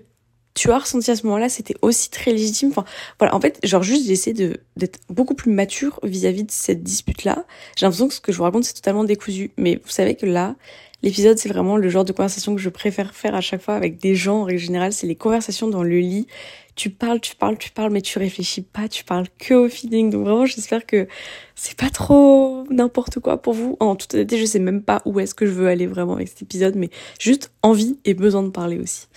tu 0.54 0.70
as 0.72 0.80
ressenti 0.80 1.10
à 1.10 1.16
ce 1.16 1.26
moment-là, 1.28 1.48
c'était 1.48 1.76
aussi 1.82 2.10
très 2.10 2.32
légitime. 2.32 2.70
Enfin, 2.70 2.84
voilà, 3.20 3.34
en 3.36 3.40
fait, 3.40 3.60
genre 3.64 3.84
juste 3.84 4.06
j'essaie 4.06 4.34
d'être 4.34 5.00
beaucoup 5.10 5.34
plus 5.34 5.52
mature 5.52 6.00
vis-à-vis 6.04 6.44
de 6.44 6.52
cette 6.52 6.84
dispute-là. 6.84 7.46
J'ai 7.78 7.86
l'impression 7.86 8.10
que 8.10 8.14
ce 8.14 8.20
que 8.20 8.34
je 8.34 8.38
vous 8.38 8.44
raconte 8.44 8.66
c'est 8.66 8.74
totalement 8.74 9.06
décousu, 9.06 9.52
mais 9.58 9.80
vous 9.82 9.90
savez 9.90 10.16
que 10.16 10.26
là, 10.26 10.56
l'épisode, 11.04 11.38
c'est 11.38 11.50
vraiment 11.50 11.78
le 11.78 11.90
genre 11.90 12.06
de 12.06 12.12
conversation 12.12 12.56
que 12.56 12.62
je 12.62 12.70
préfère 12.70 13.14
faire 13.14 13.36
à 13.36 13.42
chaque 13.42 13.62
fois 13.62 13.76
avec 13.76 14.00
des 14.00 14.16
gens. 14.16 14.42
En 14.42 14.44
règle 14.44 14.60
générale, 14.60 14.94
c'est 14.94 15.08
les 15.08 15.16
conversations 15.16 15.68
dans 15.68 15.84
le 15.84 16.00
lit. 16.00 16.28
Tu 16.76 16.90
parles, 16.90 17.20
tu 17.20 17.36
parles, 17.36 17.58
tu 17.58 17.72
parles, 17.72 17.92
mais 17.92 18.02
tu 18.02 18.18
réfléchis 18.18 18.62
pas, 18.62 18.88
tu 18.88 19.04
parles 19.04 19.28
que 19.38 19.54
au 19.54 19.70
feeling. 19.70 20.10
Donc 20.10 20.24
vraiment, 20.24 20.46
j'espère 20.46 20.86
que 20.86 21.08
c'est 21.56 21.78
pas 21.78 21.90
trop 21.90 22.64
n'importe 22.70 23.20
quoi 23.20 23.42
pour 23.42 23.54
vous. 23.54 23.78
En 23.80 23.96
toute 23.96 24.14
honnêteté, 24.14 24.38
je 24.38 24.46
sais 24.46 24.60
même 24.60 24.82
pas 24.82 25.02
où 25.06 25.20
est-ce 25.20 25.36
que 25.36 25.46
je 25.46 25.52
veux 25.52 25.68
aller 25.68 25.88
vraiment 25.88 26.16
avec 26.16 26.30
cet 26.30 26.42
épisode, 26.42 26.76
mais 26.76 26.90
juste 27.20 27.52
envie 27.62 27.98
et 28.06 28.14
besoin 28.14 28.44
de 28.44 28.50
parler 28.50 28.80
aussi. 28.80 29.08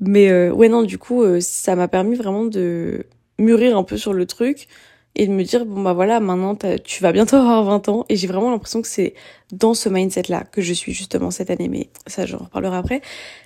Mais 0.00 0.30
euh, 0.30 0.50
ouais, 0.50 0.68
non, 0.68 0.82
du 0.82 0.98
coup, 0.98 1.22
euh, 1.22 1.40
ça 1.40 1.76
m'a 1.76 1.88
permis 1.88 2.16
vraiment 2.16 2.44
de 2.44 3.06
mûrir 3.38 3.76
un 3.76 3.84
peu 3.84 3.96
sur 3.96 4.12
le 4.12 4.26
truc 4.26 4.68
et 5.14 5.26
de 5.26 5.32
me 5.32 5.42
dire 5.42 5.66
bon 5.66 5.82
bah 5.82 5.92
voilà 5.92 6.20
maintenant 6.20 6.56
tu 6.84 7.02
vas 7.02 7.12
bientôt 7.12 7.36
avoir 7.36 7.64
20 7.64 7.88
ans. 7.88 8.06
Et 8.08 8.16
j'ai 8.16 8.26
vraiment 8.28 8.50
l'impression 8.50 8.82
que 8.82 8.88
c'est 8.88 9.14
dans 9.52 9.74
ce 9.74 9.88
mindset 9.88 10.24
là 10.28 10.44
que 10.44 10.62
je 10.62 10.72
suis 10.72 10.92
justement 10.92 11.30
cette 11.30 11.50
année. 11.50 11.68
Mais 11.68 11.90
ça 12.06 12.24
j'en 12.24 12.38
reparlerai 12.38 12.76
après. 12.76 13.02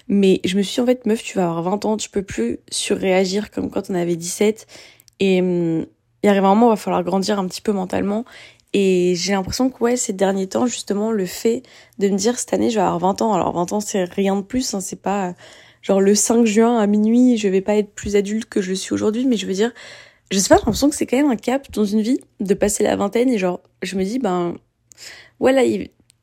Mais 0.08 0.40
je 0.44 0.56
me 0.56 0.62
suis 0.62 0.74
dit, 0.74 0.80
en 0.80 0.86
fait 0.86 1.06
meuf 1.06 1.22
tu 1.22 1.38
vas 1.38 1.48
avoir 1.48 1.62
20 1.62 1.84
ans. 1.86 1.96
Tu 1.96 2.10
peux 2.10 2.22
plus 2.22 2.58
surréagir 2.70 3.50
comme 3.50 3.70
quand 3.70 3.90
on 3.90 3.94
avait 3.94 4.16
17 4.16 4.66
et 5.20 5.40
hum, 5.40 5.86
il 6.22 6.28
arrive 6.28 6.44
un 6.44 6.54
moment 6.54 6.66
où 6.66 6.70
il 6.70 6.72
va 6.72 6.76
falloir 6.76 7.02
grandir 7.02 7.38
un 7.38 7.46
petit 7.46 7.62
peu 7.62 7.72
mentalement. 7.72 8.24
Et 8.74 9.14
j'ai 9.16 9.32
l'impression 9.32 9.70
que 9.70 9.82
ouais 9.82 9.96
ces 9.96 10.12
derniers 10.12 10.48
temps 10.48 10.66
justement 10.66 11.10
le 11.10 11.26
fait 11.26 11.62
de 11.98 12.08
me 12.08 12.16
dire 12.16 12.38
cette 12.38 12.52
année 12.54 12.70
je 12.70 12.76
vais 12.76 12.82
avoir 12.82 12.98
20 12.98 13.22
ans. 13.22 13.32
Alors 13.32 13.52
20 13.54 13.72
ans 13.72 13.80
c'est 13.80 14.04
rien 14.04 14.36
de 14.36 14.42
plus 14.42 14.74
hein, 14.74 14.80
c'est 14.80 15.00
pas 15.00 15.34
genre 15.80 16.00
le 16.00 16.14
5 16.14 16.44
juin 16.44 16.78
à 16.78 16.86
minuit 16.86 17.36
je 17.38 17.48
vais 17.48 17.60
pas 17.60 17.76
être 17.76 17.94
plus 17.94 18.16
adulte 18.16 18.46
que 18.48 18.60
je 18.60 18.74
suis 18.74 18.92
aujourd'hui. 18.92 19.26
Mais 19.26 19.36
je 19.36 19.46
veux 19.46 19.54
dire 19.54 19.72
je 20.32 20.38
sais 20.38 20.48
pas, 20.48 20.56
j'ai 20.56 20.60
l'impression 20.60 20.88
que 20.88 20.96
c'est 20.96 21.06
quand 21.06 21.18
même 21.18 21.30
un 21.30 21.36
cap 21.36 21.70
dans 21.72 21.84
une 21.84 22.00
vie 22.00 22.18
de 22.40 22.54
passer 22.54 22.82
la 22.82 22.96
vingtaine 22.96 23.28
et 23.28 23.38
genre, 23.38 23.60
je 23.82 23.96
me 23.96 24.04
dis, 24.04 24.18
ben, 24.18 24.56
voilà, 25.38 25.62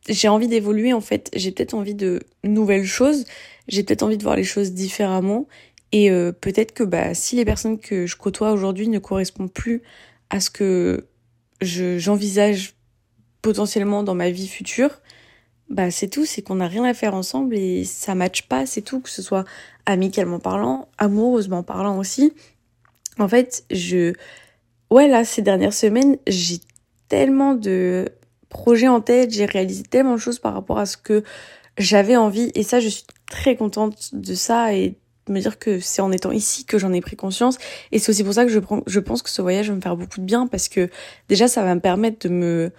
j'ai 0.08 0.28
envie 0.28 0.48
d'évoluer 0.48 0.94
en 0.94 1.02
fait, 1.02 1.30
j'ai 1.36 1.52
peut-être 1.52 1.76
envie 1.76 1.94
de 1.94 2.22
nouvelles 2.44 2.86
choses, 2.86 3.26
j'ai 3.68 3.84
peut-être 3.84 4.02
envie 4.02 4.18
de 4.18 4.24
voir 4.24 4.36
les 4.36 4.44
choses 4.44 4.74
différemment. 4.74 5.48
Et 5.92 6.10
euh, 6.10 6.32
peut-être 6.32 6.74
que 6.74 6.84
bah, 6.84 7.14
si 7.14 7.36
les 7.36 7.46
personnes 7.46 7.80
que 7.80 8.08
je 8.08 8.16
côtoie 8.16 8.52
aujourd'hui 8.52 8.88
ne 8.88 8.98
correspondent 8.98 9.54
plus 9.54 9.84
à 10.32 10.40
ce 10.40 10.50
que 10.50 11.06
j'envisage 11.62 12.74
potentiellement 13.44 14.02
dans 14.04 14.16
ma 14.16 14.32
vie 14.32 14.48
future, 14.48 15.02
bah 15.70 15.92
c'est 15.92 16.08
tout, 16.08 16.26
c'est 16.26 16.42
qu'on 16.42 16.56
n'a 16.56 16.68
rien 16.68 16.84
à 16.84 16.96
faire 16.96 17.14
ensemble 17.14 17.56
et 17.56 17.84
ça 17.84 18.16
matche 18.16 18.48
pas, 18.48 18.66
c'est 18.66 18.82
tout, 18.82 19.02
que 19.02 19.10
ce 19.10 19.22
soit 19.22 19.46
amicalement 19.86 20.40
parlant, 20.40 20.88
amoureusement 20.98 21.62
parlant 21.62 22.00
aussi. 22.00 22.34
En 23.20 23.28
fait, 23.28 23.66
je... 23.70 24.14
Ouais, 24.90 25.08
là, 25.08 25.24
ces 25.24 25.42
dernières 25.42 25.74
semaines, 25.74 26.18
j'ai 26.28 26.60
tellement 27.10 27.54
de 27.54 28.10
projets 28.50 28.88
en 28.88 29.02
tête, 29.02 29.32
j'ai 29.32 29.46
réalisé 29.46 29.84
tellement 29.84 30.14
de 30.14 30.20
choses 30.20 30.40
par 30.40 30.54
rapport 30.54 30.80
à 30.80 30.86
ce 30.86 30.98
que 30.98 31.24
j'avais 31.78 32.16
envie. 32.16 32.52
Et 32.56 32.64
ça, 32.64 32.80
je 32.80 32.88
suis 32.88 33.04
très 33.30 33.56
contente 33.56 34.10
de 34.14 34.34
ça 34.34 34.74
et 34.74 34.96
de 35.28 35.34
me 35.34 35.40
dire 35.40 35.60
que 35.60 35.80
c'est 35.80 36.02
en 36.02 36.12
étant 36.12 36.32
ici 36.32 36.66
que 36.66 36.80
j'en 36.80 36.92
ai 36.94 37.02
pris 37.02 37.16
conscience. 37.16 37.58
Et 37.92 38.00
c'est 38.00 38.10
aussi 38.10 38.24
pour 38.24 38.34
ça 38.34 38.46
que 38.46 38.52
je, 38.52 39.00
pense 39.00 39.22
que 39.22 39.30
ce 39.30 39.42
voyage 39.42 39.70
va 39.70 39.76
me 39.76 39.82
faire 39.82 39.96
beaucoup 39.96 40.20
de 40.20 40.26
bien 40.26 40.48
parce 40.48 40.68
que 40.68 40.90
déjà, 41.28 41.48
ça 41.48 41.64
va 41.64 41.76
me 41.76 41.82
permettre 41.82 42.28
de 42.28 42.34
me 42.34 42.72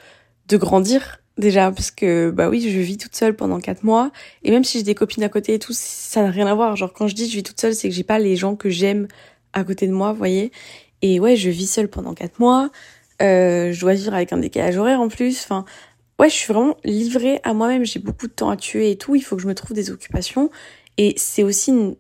de 0.49 0.56
grandir 0.56 1.20
déjà 1.38 1.70
parce 1.70 1.92
que 1.92 2.30
bah 2.30 2.49
oui 2.49 2.61
je 2.61 2.80
vis 2.80 2.99
toute 2.99 3.14
seule 3.14 3.37
pendant 3.37 3.61
quatre 3.61 3.85
mois 3.85 4.11
et 4.42 4.50
même 4.50 4.64
si 4.64 4.78
j'ai 4.78 4.85
des 4.85 4.97
copines 4.97 5.23
à 5.23 5.28
côté 5.28 5.54
et 5.54 5.59
tout 5.61 5.73
ça 5.73 6.23
n'a 6.23 6.30
rien 6.30 6.49
à 6.49 6.54
voir 6.54 6.75
genre 6.75 6.92
quand 6.92 7.06
je 7.06 7.14
dis 7.14 7.30
je 7.30 7.37
vis 7.37 7.44
toute 7.44 7.61
seule 7.61 7.73
c'est 7.73 7.88
que 7.88 7.94
j'ai 7.94 8.02
pas 8.02 8.18
les 8.18 8.35
gens 8.35 8.56
que 8.56 8.68
j'aime 8.68 9.06
à 9.52 9.64
côté 9.64 9.87
de 9.87 9.92
moi, 9.92 10.12
vous 10.12 10.19
voyez. 10.19 10.52
Et 11.02 11.21
ouais, 11.21 11.37
je 11.37 11.50
vis 11.50 11.66
seule 11.66 11.88
pendant 11.88 12.14
quatre 12.14 12.38
mois. 12.38 12.71
Euh, 13.23 13.73
je 13.73 13.80
dois 13.80 13.95
vivre 13.95 14.14
avec 14.14 14.33
un 14.33 14.38
décalage 14.38 14.76
horaire 14.76 15.00
en 15.00 15.09
plus. 15.09 15.42
Enfin, 15.45 15.64
ouais, 16.19 16.28
je 16.28 16.35
suis 16.35 16.52
vraiment 16.52 16.76
livrée 16.85 17.40
à 17.45 17.54
moi-même. 17.54 17.85
J'ai 17.85 18.00
beaucoup 18.00 18.26
de 18.26 18.33
temps 18.33 18.50
à 18.50 18.57
tuer 18.57 18.90
et 18.90 18.97
tout. 18.97 19.14
Il 19.14 19.23
faut 19.23 19.37
que 19.37 19.42
je 19.42 19.49
me 19.49 19.54
trouve 19.54 19.73
des 19.73 19.90
occupations. 19.90 20.50
Et 20.99 21.14
c'est 21.16 21.42
aussi 21.42 21.71
une 21.71 21.97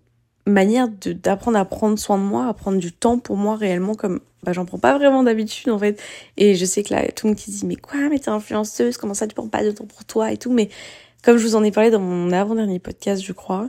manière 0.46 0.88
d'apprendre 0.88 1.58
à 1.58 1.64
prendre 1.64 1.98
soin 1.98 2.18
de 2.18 2.22
moi, 2.22 2.46
à 2.46 2.54
prendre 2.54 2.78
du 2.78 2.92
temps 2.92 3.18
pour 3.18 3.36
moi 3.36 3.56
réellement 3.56 3.94
comme 3.94 4.20
bah 4.42 4.52
j'en 4.52 4.64
prends 4.64 4.78
pas 4.78 4.96
vraiment 4.96 5.22
d'habitude 5.22 5.70
en 5.70 5.78
fait 5.78 6.02
et 6.36 6.54
je 6.54 6.64
sais 6.64 6.82
que 6.82 6.94
là 6.94 7.06
tout 7.12 7.26
le 7.26 7.32
monde 7.32 7.38
qui 7.38 7.50
dit 7.50 7.66
mais 7.66 7.76
quoi 7.76 8.08
mais 8.08 8.18
t'es 8.18 8.30
influenceuse 8.30 8.96
comment 8.96 9.14
ça 9.14 9.26
tu 9.26 9.34
prends 9.34 9.48
pas 9.48 9.62
de 9.62 9.70
temps 9.70 9.84
pour 9.84 10.04
toi 10.04 10.32
et 10.32 10.38
tout 10.38 10.50
mais 10.50 10.70
comme 11.22 11.36
je 11.36 11.46
vous 11.46 11.56
en 11.56 11.62
ai 11.62 11.70
parlé 11.70 11.90
dans 11.90 12.00
mon 12.00 12.32
avant-dernier 12.32 12.78
podcast 12.78 13.22
je 13.22 13.32
crois 13.32 13.68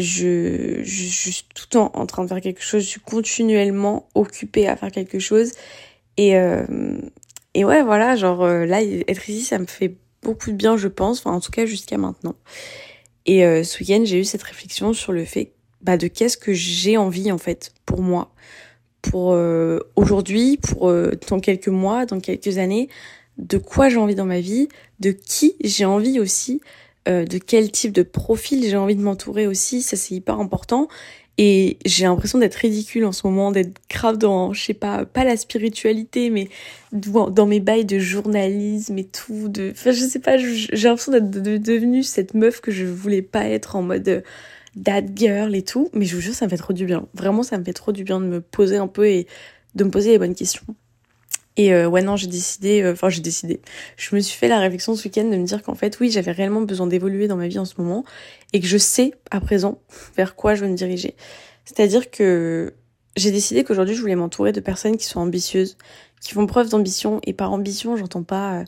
je, 0.00 0.82
suis 0.84 1.44
tout 1.54 1.64
le 1.68 1.70
temps 1.70 1.90
en 1.94 2.06
train 2.06 2.24
de 2.24 2.28
faire 2.28 2.40
quelque 2.40 2.62
chose, 2.62 2.82
je 2.82 2.88
suis 2.88 3.00
continuellement 3.00 4.08
occupée 4.14 4.68
à 4.68 4.76
faire 4.76 4.90
quelque 4.90 5.18
chose. 5.18 5.52
Et, 6.16 6.36
euh, 6.36 6.98
et 7.54 7.64
ouais, 7.64 7.82
voilà, 7.82 8.16
genre 8.16 8.42
euh, 8.42 8.66
là, 8.66 8.82
être 8.82 9.28
ici, 9.28 9.42
ça 9.42 9.58
me 9.58 9.66
fait 9.66 9.96
beaucoup 10.22 10.50
de 10.50 10.56
bien, 10.56 10.76
je 10.76 10.88
pense, 10.88 11.20
enfin 11.20 11.32
en 11.32 11.40
tout 11.40 11.50
cas 11.50 11.66
jusqu'à 11.66 11.98
maintenant. 11.98 12.34
Et 13.26 13.44
euh, 13.44 13.62
ce 13.62 13.80
week-end, 13.80 14.02
j'ai 14.04 14.20
eu 14.20 14.24
cette 14.24 14.42
réflexion 14.42 14.92
sur 14.92 15.12
le 15.12 15.24
fait 15.24 15.52
bah, 15.82 15.96
de 15.96 16.08
qu'est-ce 16.08 16.36
que 16.36 16.52
j'ai 16.52 16.96
envie 16.96 17.32
en 17.32 17.38
fait 17.38 17.72
pour 17.86 18.02
moi, 18.02 18.32
pour 19.02 19.36
aujourd'hui, 19.96 20.58
pour 20.58 20.92
dans 21.28 21.40
quelques 21.40 21.68
mois, 21.68 22.04
dans 22.04 22.20
quelques 22.20 22.58
années, 22.58 22.88
de 23.38 23.56
quoi 23.56 23.88
j'ai 23.88 23.96
envie 23.96 24.14
dans 24.14 24.26
ma 24.26 24.40
vie, 24.40 24.68
de 24.98 25.10
qui 25.10 25.56
j'ai 25.64 25.86
envie 25.86 26.20
aussi, 26.20 26.60
euh, 27.08 27.24
de 27.24 27.38
quel 27.38 27.70
type 27.70 27.92
de 27.92 28.02
profil 28.02 28.64
j'ai 28.64 28.76
envie 28.76 28.96
de 28.96 29.02
m'entourer 29.02 29.46
aussi, 29.46 29.82
ça 29.82 29.96
c'est 29.96 30.14
hyper 30.14 30.38
important. 30.38 30.88
Et 31.42 31.78
j'ai 31.86 32.04
l'impression 32.04 32.38
d'être 32.38 32.56
ridicule 32.56 33.06
en 33.06 33.12
ce 33.12 33.26
moment, 33.26 33.50
d'être 33.50 33.80
grave 33.88 34.18
dans, 34.18 34.52
je 34.52 34.62
sais 34.62 34.74
pas, 34.74 35.06
pas 35.06 35.24
la 35.24 35.38
spiritualité, 35.38 36.28
mais 36.28 36.50
dans 36.92 37.46
mes 37.46 37.60
bails 37.60 37.86
de 37.86 37.98
journalisme 37.98 38.98
et 38.98 39.06
tout. 39.06 39.48
De... 39.48 39.70
Enfin, 39.72 39.92
je 39.92 40.04
sais 40.04 40.18
pas, 40.18 40.36
j'ai 40.36 40.88
l'impression 40.88 41.12
d'être 41.12 41.30
devenue 41.30 42.02
cette 42.02 42.34
meuf 42.34 42.60
que 42.60 42.70
je 42.70 42.84
voulais 42.84 43.22
pas 43.22 43.48
être 43.48 43.76
en 43.76 43.82
mode 43.82 44.08
euh, 44.08 44.20
dad 44.76 45.12
girl 45.16 45.54
et 45.54 45.62
tout. 45.62 45.88
Mais 45.94 46.04
je 46.04 46.14
vous 46.14 46.20
jure, 46.20 46.34
ça 46.34 46.44
me 46.44 46.50
fait 46.50 46.58
trop 46.58 46.74
du 46.74 46.84
bien. 46.84 47.06
Vraiment, 47.14 47.42
ça 47.42 47.56
me 47.56 47.64
fait 47.64 47.72
trop 47.72 47.92
du 47.92 48.04
bien 48.04 48.20
de 48.20 48.26
me 48.26 48.42
poser 48.42 48.76
un 48.76 48.88
peu 48.88 49.06
et 49.08 49.26
de 49.74 49.84
me 49.84 49.90
poser 49.90 50.10
les 50.10 50.18
bonnes 50.18 50.34
questions. 50.34 50.64
Et 51.60 51.74
euh, 51.74 51.86
ouais, 51.86 52.00
non, 52.00 52.16
j'ai 52.16 52.26
décidé, 52.26 52.80
euh, 52.80 52.92
enfin, 52.92 53.10
j'ai 53.10 53.20
décidé. 53.20 53.60
Je 53.98 54.16
me 54.16 54.20
suis 54.20 54.34
fait 54.34 54.48
la 54.48 54.58
réflexion 54.58 54.96
ce 54.96 55.04
week-end 55.04 55.24
de 55.24 55.36
me 55.36 55.44
dire 55.44 55.62
qu'en 55.62 55.74
fait, 55.74 56.00
oui, 56.00 56.10
j'avais 56.10 56.32
réellement 56.32 56.62
besoin 56.62 56.86
d'évoluer 56.86 57.28
dans 57.28 57.36
ma 57.36 57.48
vie 57.48 57.58
en 57.58 57.66
ce 57.66 57.74
moment 57.76 58.02
et 58.54 58.60
que 58.60 58.66
je 58.66 58.78
sais 58.78 59.12
à 59.30 59.42
présent 59.42 59.78
vers 60.16 60.36
quoi 60.36 60.54
je 60.54 60.64
veux 60.64 60.70
me 60.70 60.74
diriger. 60.74 61.16
C'est-à-dire 61.66 62.10
que 62.10 62.72
j'ai 63.14 63.30
décidé 63.30 63.62
qu'aujourd'hui, 63.62 63.94
je 63.94 64.00
voulais 64.00 64.16
m'entourer 64.16 64.52
de 64.52 64.60
personnes 64.60 64.96
qui 64.96 65.04
sont 65.04 65.20
ambitieuses, 65.20 65.76
qui 66.22 66.32
font 66.32 66.46
preuve 66.46 66.70
d'ambition. 66.70 67.20
Et 67.26 67.34
par 67.34 67.52
ambition, 67.52 67.94
j'entends 67.94 68.22
pas. 68.22 68.60
Euh, 68.60 68.64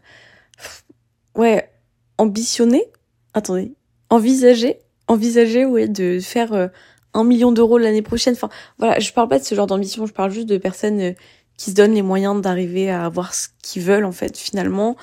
ouais, 1.35 1.71
ambitionner 2.19 2.85
Attendez. 3.33 3.73
Envisager 4.11 4.81
Envisager, 5.09 5.65
ouais, 5.65 5.89
de 5.89 6.21
faire 6.21 6.71
un 7.15 7.25
million 7.25 7.53
d'euros 7.53 7.79
l'année 7.79 8.03
prochaine. 8.03 8.35
Enfin, 8.35 8.51
voilà, 8.79 9.01
je 9.01 9.11
parle 9.15 9.29
pas 9.29 9.39
de 9.39 9.45
ce 9.45 9.55
genre 9.55 9.67
d'ambition, 9.67 10.05
je 10.05 10.13
parle 10.13 10.31
juste 10.31 10.47
de 10.47 10.59
personnes 10.59 11.15
qui 11.63 11.71
se 11.71 11.77
donnent 11.77 11.95
les 11.95 12.03
moyens 12.03 12.41
d'arriver 12.41 12.91
à 12.91 13.05
avoir 13.05 13.35
ce 13.35 13.47
qu'ils 13.63 13.83
veulent 13.83 14.05
en 14.05 14.11
fait 14.11 14.37
finalement. 14.37 14.97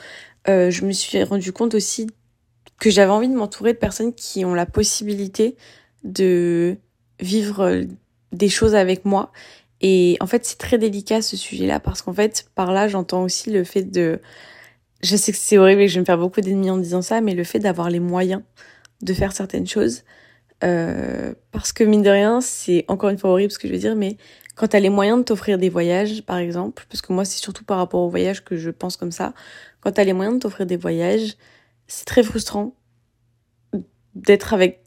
Euh, 0.50 0.70
je 0.70 0.84
me 0.84 0.92
suis 0.92 1.24
rendu 1.24 1.54
compte 1.54 1.74
aussi 1.74 2.08
que 2.82 2.90
j'avais 2.90 3.12
envie 3.12 3.30
de 3.30 3.34
m'entourer 3.34 3.72
de 3.72 3.78
personnes 3.78 4.14
qui 4.14 4.44
ont 4.44 4.54
la 4.54 4.66
possibilité 4.66 5.56
de 6.04 6.76
vivre 7.22 7.84
des 8.34 8.50
choses 8.50 8.76
avec 8.76 9.06
moi. 9.06 9.32
Et 9.80 10.18
en 10.20 10.28
fait, 10.28 10.46
c'est 10.46 10.58
très 10.58 10.78
délicat 10.78 11.22
ce 11.22 11.38
sujet-là 11.38 11.80
parce 11.80 12.02
qu'en 12.02 12.12
fait, 12.12 12.50
par 12.56 12.74
là, 12.74 12.90
j'entends 12.90 13.24
aussi 13.24 13.52
le 13.52 13.64
fait 13.64 13.84
de... 13.84 14.20
Je 15.02 15.16
sais 15.16 15.32
que 15.32 15.38
c'est 15.38 15.58
horrible 15.58 15.84
et 15.84 15.86
que 15.86 15.92
je 15.92 15.96
vais 15.96 16.02
me 16.02 16.06
faire 16.06 16.18
beaucoup 16.18 16.42
d'ennemis 16.42 16.72
en 16.72 16.78
disant 16.78 17.02
ça, 17.02 17.22
mais 17.22 17.36
le 17.36 17.46
fait 17.46 17.60
d'avoir 17.60 17.90
les 17.90 18.02
moyens 18.02 18.42
de 19.02 19.14
faire 19.14 19.32
certaines 19.32 19.68
choses. 19.68 20.04
Euh, 20.66 21.34
parce 21.54 21.72
que 21.72 21.86
mine 21.86 22.02
de 22.02 22.10
rien, 22.10 22.42
c'est 22.42 22.84
encore 22.90 23.12
une 23.12 23.18
fois 23.18 23.30
horrible 23.30 23.54
ce 23.54 23.60
que 23.60 23.70
je 23.70 23.74
veux 23.74 23.80
dire, 23.80 23.96
mais 23.96 24.18
quand 24.60 24.68
tu 24.68 24.76
as 24.76 24.82
les 24.82 24.90
moyens 24.90 25.20
de 25.20 25.24
t'offrir 25.24 25.58
des 25.58 25.70
voyages, 25.70 26.22
par 26.24 26.38
exemple, 26.38 26.86
parce 26.90 27.02
que 27.02 27.14
moi 27.14 27.24
c'est 27.24 27.40
surtout 27.40 27.64
par 27.64 27.78
rapport 27.78 28.02
aux 28.02 28.10
voyages 28.10 28.44
que 28.44 28.58
je 28.58 28.70
pense 28.70 28.98
comme 28.98 29.14
ça, 29.14 29.34
quand 29.80 29.94
tu 29.94 30.02
as 30.02 30.04
les 30.04 30.12
moyens 30.12 30.36
de 30.36 30.42
t'offrir 30.42 30.66
des 30.66 30.76
voyages, 30.76 31.38
c'est 31.88 32.04
très 32.04 32.24
frustrant 32.24 32.76
d'être 34.16 34.54
avec 34.54 34.82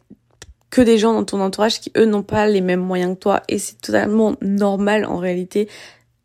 que 0.68 0.82
des 0.82 0.98
gens 0.98 1.14
dans 1.14 1.24
ton 1.24 1.40
entourage 1.40 1.80
qui 1.80 1.90
eux 1.96 2.04
n'ont 2.04 2.22
pas 2.22 2.46
les 2.48 2.60
mêmes 2.60 2.82
moyens 2.82 3.14
que 3.14 3.20
toi. 3.20 3.42
Et 3.48 3.58
c'est 3.58 3.80
totalement 3.80 4.36
normal 4.42 5.06
en 5.06 5.16
réalité. 5.16 5.70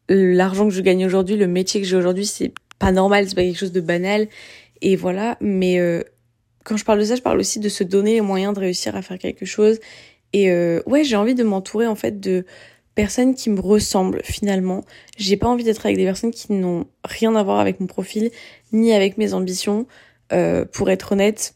L'argent 0.09 0.67
que 0.67 0.73
je 0.73 0.81
gagne 0.81 1.05
aujourd'hui, 1.05 1.37
le 1.37 1.47
métier 1.47 1.79
que 1.79 1.87
j'ai 1.87 1.95
aujourd'hui, 1.95 2.25
c'est 2.25 2.53
pas 2.79 2.91
normal, 2.91 3.29
c'est 3.29 3.35
pas 3.35 3.43
quelque 3.43 3.57
chose 3.57 3.71
de 3.71 3.81
banal. 3.81 4.27
Et 4.81 4.97
voilà, 4.97 5.37
mais 5.39 5.79
euh, 5.79 6.03
quand 6.65 6.75
je 6.75 6.83
parle 6.83 6.99
de 6.99 7.05
ça, 7.05 7.15
je 7.15 7.21
parle 7.21 7.39
aussi 7.39 7.61
de 7.61 7.69
se 7.69 7.85
donner 7.85 8.15
les 8.15 8.21
moyens 8.21 8.53
de 8.53 8.59
réussir 8.59 8.93
à 8.97 9.01
faire 9.01 9.17
quelque 9.17 9.45
chose. 9.45 9.79
Et 10.33 10.51
euh, 10.51 10.81
ouais, 10.85 11.05
j'ai 11.05 11.15
envie 11.15 11.35
de 11.35 11.45
m'entourer 11.45 11.87
en 11.87 11.95
fait 11.95 12.19
de 12.19 12.45
personnes 12.97 13.35
qui 13.35 13.51
me 13.51 13.61
ressemblent 13.61 14.21
finalement. 14.23 14.83
J'ai 15.17 15.37
pas 15.37 15.47
envie 15.47 15.63
d'être 15.63 15.85
avec 15.85 15.97
des 15.97 16.03
personnes 16.03 16.31
qui 16.31 16.51
n'ont 16.51 16.87
rien 17.05 17.35
à 17.35 17.43
voir 17.43 17.59
avec 17.59 17.79
mon 17.79 17.85
profil 17.85 18.31
ni 18.73 18.91
avec 18.91 19.19
mes 19.19 19.33
ambitions. 19.33 19.85
Euh, 20.33 20.65
pour 20.65 20.89
être 20.89 21.11
honnête, 21.11 21.53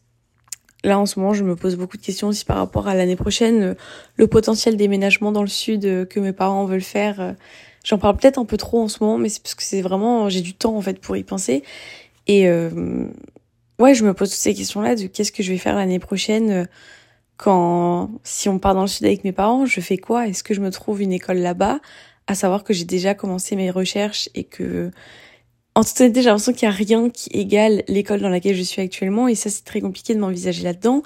là 0.83 0.99
en 0.99 1.07
ce 1.07 1.19
moment, 1.19 1.33
je 1.33 1.43
me 1.43 1.55
pose 1.55 1.75
beaucoup 1.77 1.97
de 1.97 2.01
questions 2.03 2.27
aussi 2.27 2.45
par 2.45 2.57
rapport 2.57 2.87
à 2.87 2.93
l'année 2.93 3.15
prochaine, 3.15 3.75
le 4.17 4.27
potentiel 4.27 4.77
déménagement 4.77 5.31
dans 5.31 5.41
le 5.41 5.49
sud 5.49 5.83
euh, 5.83 6.05
que 6.05 6.19
mes 6.19 6.31
parents 6.31 6.65
veulent 6.65 6.79
faire. 6.81 7.19
Euh, 7.19 7.33
j'en 7.83 7.97
parle 7.97 8.17
peut-être 8.17 8.37
un 8.37 8.45
peu 8.45 8.57
trop 8.57 8.79
en 8.79 8.87
ce 8.87 9.03
moment, 9.03 9.17
mais 9.17 9.29
c'est 9.29 9.41
parce 9.41 9.55
que 9.55 9.63
c'est 9.63 9.81
vraiment 9.81 10.29
j'ai 10.29 10.41
du 10.41 10.53
temps 10.53 10.77
en 10.77 10.81
fait 10.81 10.99
pour 10.99 11.17
y 11.17 11.23
penser. 11.23 11.63
Et 12.27 12.47
ouais, 13.81 13.95
je 13.95 14.05
me 14.05 14.13
pose 14.13 14.29
toutes 14.29 14.39
ces 14.39 14.53
questions-là 14.53 14.95
de 14.95 15.07
qu'est-ce 15.07 15.31
que 15.31 15.43
je 15.43 15.51
vais 15.51 15.57
faire 15.57 15.75
l'année 15.75 15.99
prochaine 15.99 16.51
euh, 16.51 16.65
quand, 17.37 18.11
si 18.23 18.49
on 18.49 18.59
part 18.59 18.75
dans 18.75 18.81
le 18.81 18.87
sud 18.87 19.05
avec 19.05 19.23
mes 19.23 19.31
parents, 19.31 19.65
je 19.65 19.81
fais 19.81 19.97
quoi? 19.97 20.27
Est-ce 20.27 20.43
que 20.43 20.53
je 20.53 20.61
me 20.61 20.71
trouve 20.71 21.01
une 21.01 21.13
école 21.13 21.37
là-bas? 21.37 21.79
À 22.27 22.35
savoir 22.35 22.63
que 22.63 22.73
j'ai 22.73 22.85
déjà 22.85 23.15
commencé 23.15 23.55
mes 23.55 23.71
recherches 23.71 24.29
et 24.35 24.43
que, 24.43 24.91
en 25.75 25.83
toute 25.83 25.99
honnêteté, 26.01 26.21
j'ai 26.21 26.29
l'impression 26.29 26.53
qu'il 26.53 26.67
n'y 26.67 26.73
a 26.73 26.77
rien 26.77 27.09
qui 27.09 27.29
égale 27.31 27.83
l'école 27.87 28.21
dans 28.21 28.29
laquelle 28.29 28.55
je 28.55 28.61
suis 28.61 28.81
actuellement 28.81 29.27
et 29.27 29.35
ça, 29.35 29.49
c'est 29.49 29.63
très 29.63 29.81
compliqué 29.81 30.13
de 30.13 30.19
m'envisager 30.19 30.63
là-dedans. 30.63 31.01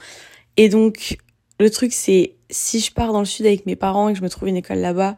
Et 0.57 0.69
donc, 0.69 1.17
le 1.59 1.69
truc, 1.69 1.93
c'est 1.93 2.35
si 2.49 2.79
je 2.79 2.91
pars 2.91 3.13
dans 3.13 3.19
le 3.19 3.25
sud 3.25 3.45
avec 3.45 3.65
mes 3.65 3.75
parents 3.75 4.09
et 4.09 4.13
que 4.13 4.19
je 4.19 4.23
me 4.23 4.29
trouve 4.29 4.49
une 4.49 4.57
école 4.57 4.79
là-bas, 4.79 5.15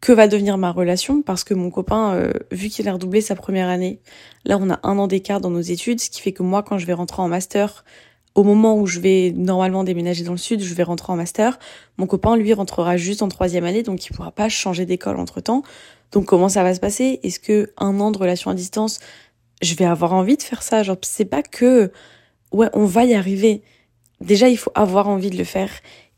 que 0.00 0.12
va 0.12 0.28
devenir 0.28 0.58
ma 0.58 0.70
relation? 0.70 1.22
Parce 1.22 1.44
que 1.44 1.54
mon 1.54 1.70
copain, 1.70 2.14
euh, 2.14 2.30
vu 2.52 2.68
qu'il 2.68 2.86
a 2.88 2.92
redoublé 2.92 3.22
sa 3.22 3.34
première 3.34 3.68
année, 3.68 4.00
là, 4.44 4.58
on 4.60 4.68
a 4.68 4.78
un 4.82 4.98
an 4.98 5.06
d'écart 5.06 5.40
dans 5.40 5.48
nos 5.48 5.62
études, 5.62 5.98
ce 5.98 6.10
qui 6.10 6.20
fait 6.20 6.32
que 6.32 6.42
moi, 6.42 6.62
quand 6.62 6.76
je 6.76 6.84
vais 6.84 6.92
rentrer 6.92 7.22
en 7.22 7.28
master, 7.28 7.86
au 8.34 8.42
moment 8.42 8.76
où 8.76 8.86
je 8.86 9.00
vais 9.00 9.32
normalement 9.36 9.84
déménager 9.84 10.24
dans 10.24 10.32
le 10.32 10.38
sud, 10.38 10.60
je 10.60 10.74
vais 10.74 10.82
rentrer 10.82 11.12
en 11.12 11.16
master. 11.16 11.58
Mon 11.98 12.06
copain, 12.06 12.36
lui, 12.36 12.52
rentrera 12.52 12.96
juste 12.96 13.22
en 13.22 13.28
troisième 13.28 13.64
année, 13.64 13.82
donc 13.82 14.04
il 14.06 14.12
pourra 14.12 14.32
pas 14.32 14.48
changer 14.48 14.86
d'école 14.86 15.18
entre 15.18 15.40
temps. 15.40 15.62
Donc 16.12 16.26
comment 16.26 16.48
ça 16.48 16.62
va 16.62 16.74
se 16.74 16.80
passer? 16.80 17.20
Est-ce 17.22 17.40
que 17.40 17.72
un 17.76 18.00
an 18.00 18.10
de 18.10 18.18
relation 18.18 18.50
à 18.50 18.54
distance, 18.54 19.00
je 19.62 19.74
vais 19.74 19.84
avoir 19.84 20.12
envie 20.12 20.36
de 20.36 20.42
faire 20.42 20.62
ça? 20.62 20.82
Genre 20.82 20.96
c'est 21.02 21.24
pas 21.24 21.42
que 21.42 21.92
ouais, 22.52 22.68
on 22.72 22.84
va 22.84 23.04
y 23.04 23.14
arriver 23.14 23.62
déjà, 24.20 24.48
il 24.48 24.56
faut 24.56 24.72
avoir 24.74 25.08
envie 25.08 25.30
de 25.30 25.36
le 25.36 25.44
faire. 25.44 25.70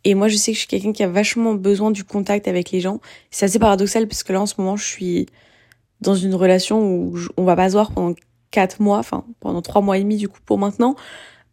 Et 0.05 0.15
moi, 0.15 0.29
je 0.29 0.37
sais 0.37 0.53
que 0.53 0.55
je 0.55 0.61
suis 0.61 0.69
quelqu'un 0.69 0.93
qui 0.93 1.03
a 1.03 1.09
vachement 1.09 1.55
besoin 1.55 1.91
du 1.91 2.05
contact 2.05 2.47
avec 2.47 2.71
les 2.71 2.81
gens. 2.81 3.01
C'est 3.31 3.47
assez 3.47 3.59
paradoxal 3.59 4.07
parce 4.07 4.23
que 4.23 4.33
là, 4.33 4.41
en 4.41 4.47
ce 4.47 4.55
moment, 4.59 4.77
je 4.77 4.85
suis 4.85 5.27
dans 6.01 6.15
une 6.15 6.35
relation 6.35 6.81
où 6.81 7.19
on 7.37 7.45
va 7.45 7.57
pas 7.57 7.69
se 7.69 7.73
voir 7.73 7.91
pendant 7.91 8.15
quatre 8.51 8.81
mois, 8.81 8.99
enfin 8.99 9.25
pendant 9.41 9.63
trois 9.63 9.83
mois 9.83 9.99
et 9.99 10.03
demi 10.03 10.17
du 10.17 10.29
coup 10.29 10.39
pour 10.45 10.59
maintenant. 10.59 10.95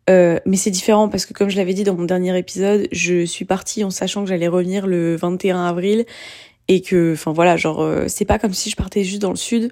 Euh, 0.09 0.39
mais 0.45 0.57
c'est 0.57 0.71
différent 0.71 1.07
parce 1.07 1.25
que 1.25 1.33
comme 1.33 1.49
je 1.49 1.55
l'avais 1.55 1.73
dit 1.73 1.83
dans 1.83 1.95
mon 1.95 2.03
dernier 2.03 2.37
épisode, 2.37 2.87
je 2.91 3.25
suis 3.25 3.45
partie 3.45 3.83
en 3.83 3.89
sachant 3.89 4.23
que 4.23 4.29
j'allais 4.29 4.47
revenir 4.47 4.85
le 4.85 5.15
21 5.15 5.65
avril 5.65 6.05
et 6.67 6.81
que, 6.81 7.13
enfin 7.13 7.31
voilà, 7.31 7.57
genre 7.57 7.81
euh, 7.81 8.05
c'est 8.07 8.25
pas 8.25 8.39
comme 8.39 8.53
si 8.53 8.69
je 8.69 8.75
partais 8.75 9.03
juste 9.03 9.21
dans 9.21 9.29
le 9.29 9.37
sud 9.37 9.71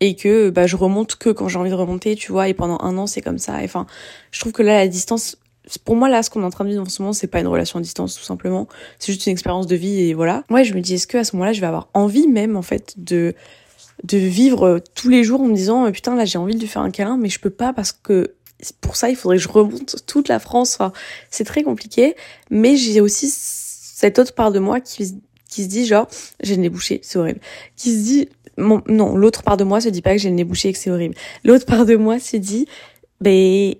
et 0.00 0.14
que 0.14 0.50
bah 0.50 0.66
je 0.66 0.76
remonte 0.76 1.16
que 1.16 1.30
quand 1.30 1.48
j'ai 1.48 1.58
envie 1.58 1.70
de 1.70 1.74
remonter, 1.74 2.14
tu 2.16 2.32
vois. 2.32 2.48
Et 2.48 2.54
pendant 2.54 2.78
un 2.80 2.96
an 2.98 3.06
c'est 3.06 3.22
comme 3.22 3.38
ça. 3.38 3.58
Enfin, 3.62 3.86
je 4.30 4.40
trouve 4.40 4.52
que 4.52 4.62
là 4.62 4.74
la 4.74 4.88
distance 4.88 5.36
pour 5.84 5.96
moi 5.96 6.08
là 6.08 6.22
ce 6.22 6.30
qu'on 6.30 6.42
est 6.42 6.46
en 6.46 6.50
train 6.50 6.64
de 6.64 6.70
vivre 6.70 6.82
en 6.82 6.88
ce 6.88 7.02
moment 7.02 7.12
c'est 7.12 7.26
pas 7.26 7.40
une 7.40 7.46
relation 7.46 7.78
à 7.78 7.82
distance 7.82 8.16
tout 8.16 8.24
simplement 8.24 8.68
c'est 8.98 9.12
juste 9.12 9.26
une 9.26 9.32
expérience 9.32 9.66
de 9.66 9.76
vie 9.76 10.00
et 10.00 10.14
voilà 10.14 10.44
ouais 10.48 10.64
je 10.64 10.72
me 10.72 10.80
dis 10.80 10.94
est-ce 10.94 11.06
que 11.06 11.18
à 11.18 11.24
ce 11.24 11.36
moment-là 11.36 11.52
je 11.52 11.60
vais 11.60 11.66
avoir 11.66 11.88
envie 11.92 12.26
même 12.26 12.56
en 12.56 12.62
fait 12.62 12.94
de 12.96 13.34
de 14.04 14.16
vivre 14.16 14.80
tous 14.94 15.08
les 15.08 15.24
jours 15.24 15.42
en 15.42 15.46
me 15.46 15.54
disant 15.54 15.84
euh, 15.84 15.90
putain 15.90 16.14
là 16.14 16.24
j'ai 16.24 16.38
envie 16.38 16.54
de 16.54 16.60
lui 16.60 16.68
faire 16.68 16.80
un 16.80 16.90
câlin 16.90 17.18
mais 17.18 17.28
je 17.28 17.38
peux 17.38 17.50
pas 17.50 17.72
parce 17.72 17.92
que 17.92 18.34
pour 18.80 18.96
ça 18.96 19.10
il 19.10 19.16
faudrait 19.16 19.36
que 19.36 19.42
je 19.42 19.48
remonte 19.48 19.96
toute 20.06 20.28
la 20.28 20.38
France 20.38 20.78
c'est 21.30 21.44
très 21.44 21.62
compliqué 21.62 22.16
mais 22.50 22.76
j'ai 22.76 23.00
aussi 23.00 23.28
cette 23.30 24.18
autre 24.18 24.34
part 24.34 24.52
de 24.52 24.58
moi 24.58 24.80
qui 24.80 25.20
qui 25.48 25.64
se 25.64 25.68
dit 25.68 25.86
genre 25.86 26.08
j'ai 26.40 26.56
le 26.56 26.62
nez 26.62 26.68
bouché 26.68 27.00
c'est 27.02 27.18
horrible 27.18 27.40
qui 27.76 27.92
se 27.92 28.02
dit 28.02 28.28
non 28.56 29.16
l'autre 29.16 29.42
part 29.42 29.56
de 29.56 29.64
moi 29.64 29.80
se 29.80 29.88
dit 29.88 30.02
pas 30.02 30.12
que 30.12 30.18
j'ai 30.18 30.30
le 30.30 30.34
nez 30.34 30.44
bouché 30.44 30.70
et 30.70 30.72
que 30.72 30.78
c'est 30.78 30.90
horrible 30.90 31.14
l'autre 31.44 31.66
part 31.66 31.86
de 31.86 31.96
moi 31.96 32.18
se 32.18 32.36
dit 32.36 32.66
ben 33.20 33.74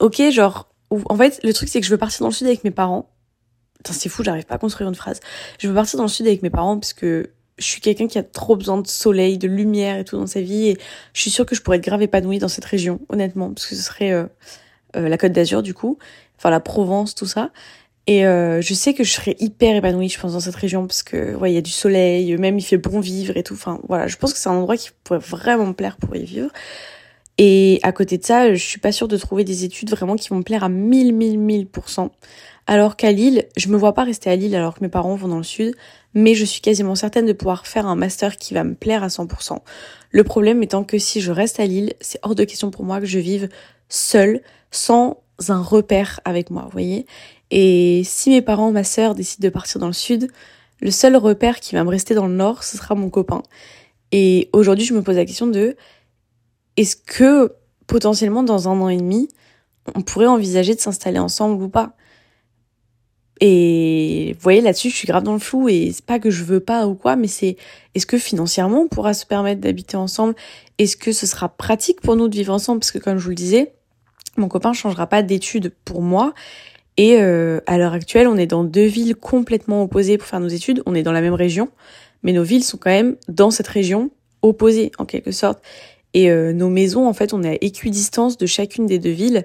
ok 0.00 0.30
genre 0.30 0.68
en 0.90 1.16
fait, 1.16 1.40
le 1.42 1.52
truc, 1.52 1.68
c'est 1.68 1.80
que 1.80 1.86
je 1.86 1.90
veux 1.90 1.98
partir 1.98 2.20
dans 2.20 2.28
le 2.28 2.34
sud 2.34 2.46
avec 2.46 2.64
mes 2.64 2.70
parents. 2.70 3.10
Putain, 3.78 3.92
c'est 3.92 4.08
fou, 4.08 4.24
j'arrive 4.24 4.44
pas 4.44 4.56
à 4.56 4.58
construire 4.58 4.88
une 4.88 4.94
phrase. 4.94 5.20
Je 5.58 5.68
veux 5.68 5.74
partir 5.74 5.98
dans 5.98 6.04
le 6.04 6.08
sud 6.08 6.26
avec 6.26 6.42
mes 6.42 6.50
parents 6.50 6.78
parce 6.78 6.92
que 6.92 7.30
je 7.58 7.64
suis 7.64 7.80
quelqu'un 7.80 8.06
qui 8.06 8.18
a 8.18 8.22
trop 8.22 8.56
besoin 8.56 8.80
de 8.80 8.86
soleil, 8.86 9.38
de 9.38 9.48
lumière 9.48 9.98
et 9.98 10.04
tout 10.04 10.16
dans 10.16 10.26
sa 10.26 10.40
vie. 10.40 10.68
Et 10.68 10.78
je 11.12 11.20
suis 11.20 11.30
sûre 11.30 11.46
que 11.46 11.54
je 11.54 11.62
pourrais 11.62 11.78
être 11.78 11.84
grave 11.84 12.02
épanouie 12.02 12.38
dans 12.38 12.48
cette 12.48 12.64
région, 12.64 13.00
honnêtement, 13.08 13.52
parce 13.52 13.66
que 13.66 13.74
ce 13.74 13.82
serait 13.82 14.12
euh, 14.12 14.26
euh, 14.96 15.08
la 15.08 15.18
Côte 15.18 15.32
d'Azur, 15.32 15.62
du 15.62 15.74
coup. 15.74 15.98
Enfin, 16.38 16.50
la 16.50 16.60
Provence, 16.60 17.14
tout 17.14 17.26
ça. 17.26 17.50
Et 18.06 18.24
euh, 18.26 18.62
je 18.62 18.72
sais 18.72 18.94
que 18.94 19.04
je 19.04 19.12
serais 19.12 19.36
hyper 19.38 19.76
épanouie, 19.76 20.08
je 20.08 20.18
pense, 20.18 20.32
dans 20.32 20.40
cette 20.40 20.54
région, 20.54 20.86
parce 20.86 21.02
que, 21.02 21.34
ouais, 21.34 21.52
il 21.52 21.54
y 21.54 21.58
a 21.58 21.62
du 21.62 21.70
soleil, 21.70 22.36
même 22.38 22.58
il 22.58 22.62
fait 22.62 22.78
bon 22.78 23.00
vivre 23.00 23.36
et 23.36 23.42
tout. 23.42 23.54
Enfin, 23.54 23.80
voilà, 23.88 24.06
je 24.06 24.16
pense 24.16 24.32
que 24.32 24.38
c'est 24.38 24.48
un 24.48 24.54
endroit 24.54 24.76
qui 24.76 24.90
pourrait 25.04 25.18
vraiment 25.18 25.66
me 25.66 25.74
plaire 25.74 25.96
pour 25.96 26.16
y 26.16 26.24
vivre. 26.24 26.50
Et 27.38 27.78
à 27.84 27.92
côté 27.92 28.18
de 28.18 28.24
ça, 28.24 28.52
je 28.54 28.64
suis 28.64 28.80
pas 28.80 28.90
sûre 28.92 29.06
de 29.06 29.16
trouver 29.16 29.44
des 29.44 29.64
études 29.64 29.90
vraiment 29.90 30.16
qui 30.16 30.28
vont 30.30 30.36
me 30.36 30.42
plaire 30.42 30.64
à 30.64 30.68
1000, 30.68 31.14
1000, 31.14 31.38
1000%. 31.38 32.10
Alors 32.70 32.96
qu'à 32.96 33.12
Lille, 33.12 33.46
je 33.56 33.68
me 33.68 33.78
vois 33.78 33.94
pas 33.94 34.04
rester 34.04 34.28
à 34.28 34.36
Lille 34.36 34.54
alors 34.54 34.74
que 34.74 34.80
mes 34.82 34.90
parents 34.90 35.16
vont 35.16 35.26
dans 35.26 35.38
le 35.38 35.42
sud, 35.42 35.74
mais 36.12 36.34
je 36.34 36.44
suis 36.44 36.60
quasiment 36.60 36.94
certaine 36.94 37.24
de 37.24 37.32
pouvoir 37.32 37.66
faire 37.66 37.86
un 37.86 37.96
master 37.96 38.36
qui 38.36 38.52
va 38.52 38.62
me 38.62 38.74
plaire 38.74 39.02
à 39.02 39.06
100%. 39.06 39.56
Le 40.10 40.22
problème 40.22 40.62
étant 40.62 40.84
que 40.84 40.98
si 40.98 41.22
je 41.22 41.32
reste 41.32 41.60
à 41.60 41.64
Lille, 41.64 41.94
c'est 42.02 42.20
hors 42.22 42.34
de 42.34 42.44
question 42.44 42.70
pour 42.70 42.84
moi 42.84 43.00
que 43.00 43.06
je 43.06 43.18
vive 43.18 43.48
seule, 43.88 44.42
sans 44.70 45.22
un 45.48 45.62
repère 45.62 46.20
avec 46.26 46.50
moi, 46.50 46.64
vous 46.64 46.70
voyez. 46.70 47.06
Et 47.50 48.02
si 48.04 48.28
mes 48.28 48.42
parents, 48.42 48.70
ma 48.70 48.84
sœur 48.84 49.14
décident 49.14 49.48
de 49.48 49.50
partir 49.50 49.80
dans 49.80 49.86
le 49.86 49.94
sud, 49.94 50.28
le 50.82 50.90
seul 50.90 51.16
repère 51.16 51.60
qui 51.60 51.74
va 51.74 51.84
me 51.84 51.88
rester 51.88 52.14
dans 52.14 52.26
le 52.26 52.34
nord, 52.34 52.64
ce 52.64 52.76
sera 52.76 52.94
mon 52.94 53.08
copain. 53.08 53.42
Et 54.12 54.50
aujourd'hui, 54.52 54.84
je 54.84 54.92
me 54.92 55.02
pose 55.02 55.16
la 55.16 55.24
question 55.24 55.46
de 55.46 55.74
est-ce 56.76 56.96
que 56.96 57.54
potentiellement 57.86 58.42
dans 58.42 58.68
un 58.68 58.78
an 58.78 58.90
et 58.90 58.98
demi, 58.98 59.28
on 59.94 60.02
pourrait 60.02 60.26
envisager 60.26 60.74
de 60.74 60.80
s'installer 60.80 61.18
ensemble 61.18 61.62
ou 61.62 61.70
pas? 61.70 61.94
Et 63.40 64.32
vous 64.34 64.42
voyez 64.42 64.60
là-dessus, 64.60 64.90
je 64.90 64.96
suis 64.96 65.06
grave 65.06 65.22
dans 65.22 65.32
le 65.32 65.38
flou 65.38 65.68
et 65.68 65.90
c'est 65.92 66.04
pas 66.04 66.18
que 66.18 66.30
je 66.30 66.42
veux 66.42 66.60
pas 66.60 66.86
ou 66.86 66.94
quoi, 66.94 67.14
mais 67.14 67.28
c'est 67.28 67.56
est-ce 67.94 68.06
que 68.06 68.18
financièrement 68.18 68.82
on 68.82 68.88
pourra 68.88 69.14
se 69.14 69.26
permettre 69.26 69.60
d'habiter 69.60 69.96
ensemble? 69.96 70.34
Est-ce 70.78 70.96
que 70.96 71.12
ce 71.12 71.26
sera 71.26 71.48
pratique 71.48 72.00
pour 72.00 72.16
nous 72.16 72.28
de 72.28 72.34
vivre 72.34 72.52
ensemble? 72.52 72.80
Parce 72.80 72.90
que 72.90 72.98
comme 72.98 73.18
je 73.18 73.22
vous 73.22 73.30
le 73.30 73.36
disais, 73.36 73.72
mon 74.36 74.48
copain 74.48 74.72
changera 74.72 75.06
pas 75.06 75.22
d'études 75.22 75.72
pour 75.84 76.02
moi. 76.02 76.34
Et 76.96 77.20
euh, 77.20 77.60
à 77.66 77.78
l'heure 77.78 77.92
actuelle, 77.92 78.26
on 78.26 78.36
est 78.36 78.46
dans 78.46 78.64
deux 78.64 78.86
villes 78.86 79.14
complètement 79.14 79.84
opposées 79.84 80.18
pour 80.18 80.26
faire 80.26 80.40
nos 80.40 80.48
études. 80.48 80.82
On 80.84 80.96
est 80.96 81.04
dans 81.04 81.12
la 81.12 81.20
même 81.20 81.34
région, 81.34 81.68
mais 82.24 82.32
nos 82.32 82.42
villes 82.42 82.64
sont 82.64 82.76
quand 82.76 82.90
même 82.90 83.16
dans 83.28 83.52
cette 83.52 83.68
région 83.68 84.10
opposées 84.42 84.90
en 84.98 85.04
quelque 85.04 85.30
sorte. 85.30 85.62
Et 86.14 86.30
euh, 86.30 86.52
nos 86.52 86.68
maisons, 86.68 87.06
en 87.06 87.12
fait, 87.12 87.32
on 87.32 87.44
est 87.44 87.50
à 87.50 87.58
équidistance 87.60 88.36
de 88.36 88.46
chacune 88.46 88.86
des 88.86 88.98
deux 88.98 89.10
villes. 89.10 89.44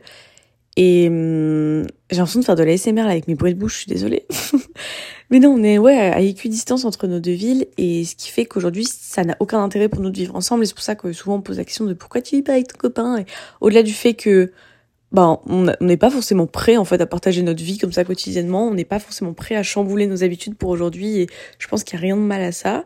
Et 0.75 1.07
hum, 1.07 1.85
j'ai 2.09 2.17
l'impression 2.17 2.39
de 2.39 2.45
faire 2.45 2.55
de 2.55 2.63
la 2.63 2.77
SMR 2.77 3.03
là, 3.03 3.11
avec 3.11 3.27
mes 3.27 3.35
bruits 3.35 3.53
de 3.53 3.59
bouche, 3.59 3.73
je 3.73 3.77
suis 3.79 3.91
désolée. 3.91 4.25
Mais 5.29 5.39
non, 5.39 5.49
on 5.49 5.63
est 5.63 5.77
ouais 5.77 5.97
à 5.97 6.19
équidistance 6.19 6.85
entre 6.85 7.07
nos 7.07 7.19
deux 7.19 7.33
villes 7.33 7.67
et 7.77 8.05
ce 8.05 8.15
qui 8.15 8.29
fait 8.29 8.45
qu'aujourd'hui 8.45 8.85
ça 8.85 9.23
n'a 9.23 9.35
aucun 9.39 9.63
intérêt 9.63 9.89
pour 9.89 10.01
nous 10.01 10.09
de 10.09 10.17
vivre 10.17 10.35
ensemble. 10.35 10.63
Et 10.63 10.65
c'est 10.65 10.73
pour 10.73 10.83
ça 10.83 10.95
que 10.95 11.11
souvent 11.13 11.35
on 11.35 11.41
pose 11.41 11.57
la 11.57 11.65
question 11.65 11.85
de 11.85 11.93
pourquoi 11.93 12.21
tu 12.21 12.35
vis 12.35 12.43
pas 12.43 12.53
avec 12.53 12.67
ton 12.67 12.77
copain. 12.77 13.17
Et 13.19 13.25
au-delà 13.61 13.83
du 13.83 13.93
fait 13.93 14.13
que 14.13 14.51
ben 15.11 15.39
on 15.45 15.71
n'est 15.79 15.97
pas 15.97 16.09
forcément 16.09 16.47
prêt 16.47 16.75
en 16.75 16.85
fait 16.85 16.99
à 16.99 17.05
partager 17.05 17.43
notre 17.43 17.63
vie 17.63 17.77
comme 17.77 17.91
ça 17.91 18.03
quotidiennement. 18.03 18.67
On 18.67 18.73
n'est 18.73 18.85
pas 18.85 18.99
forcément 18.99 19.33
prêt 19.33 19.55
à 19.55 19.63
chambouler 19.63 20.07
nos 20.07 20.23
habitudes 20.23 20.55
pour 20.55 20.69
aujourd'hui. 20.71 21.19
Et 21.19 21.27
je 21.59 21.67
pense 21.67 21.83
qu'il 21.83 21.95
y 21.95 21.97
a 21.97 22.01
rien 22.01 22.17
de 22.17 22.21
mal 22.21 22.41
à 22.41 22.51
ça. 22.51 22.83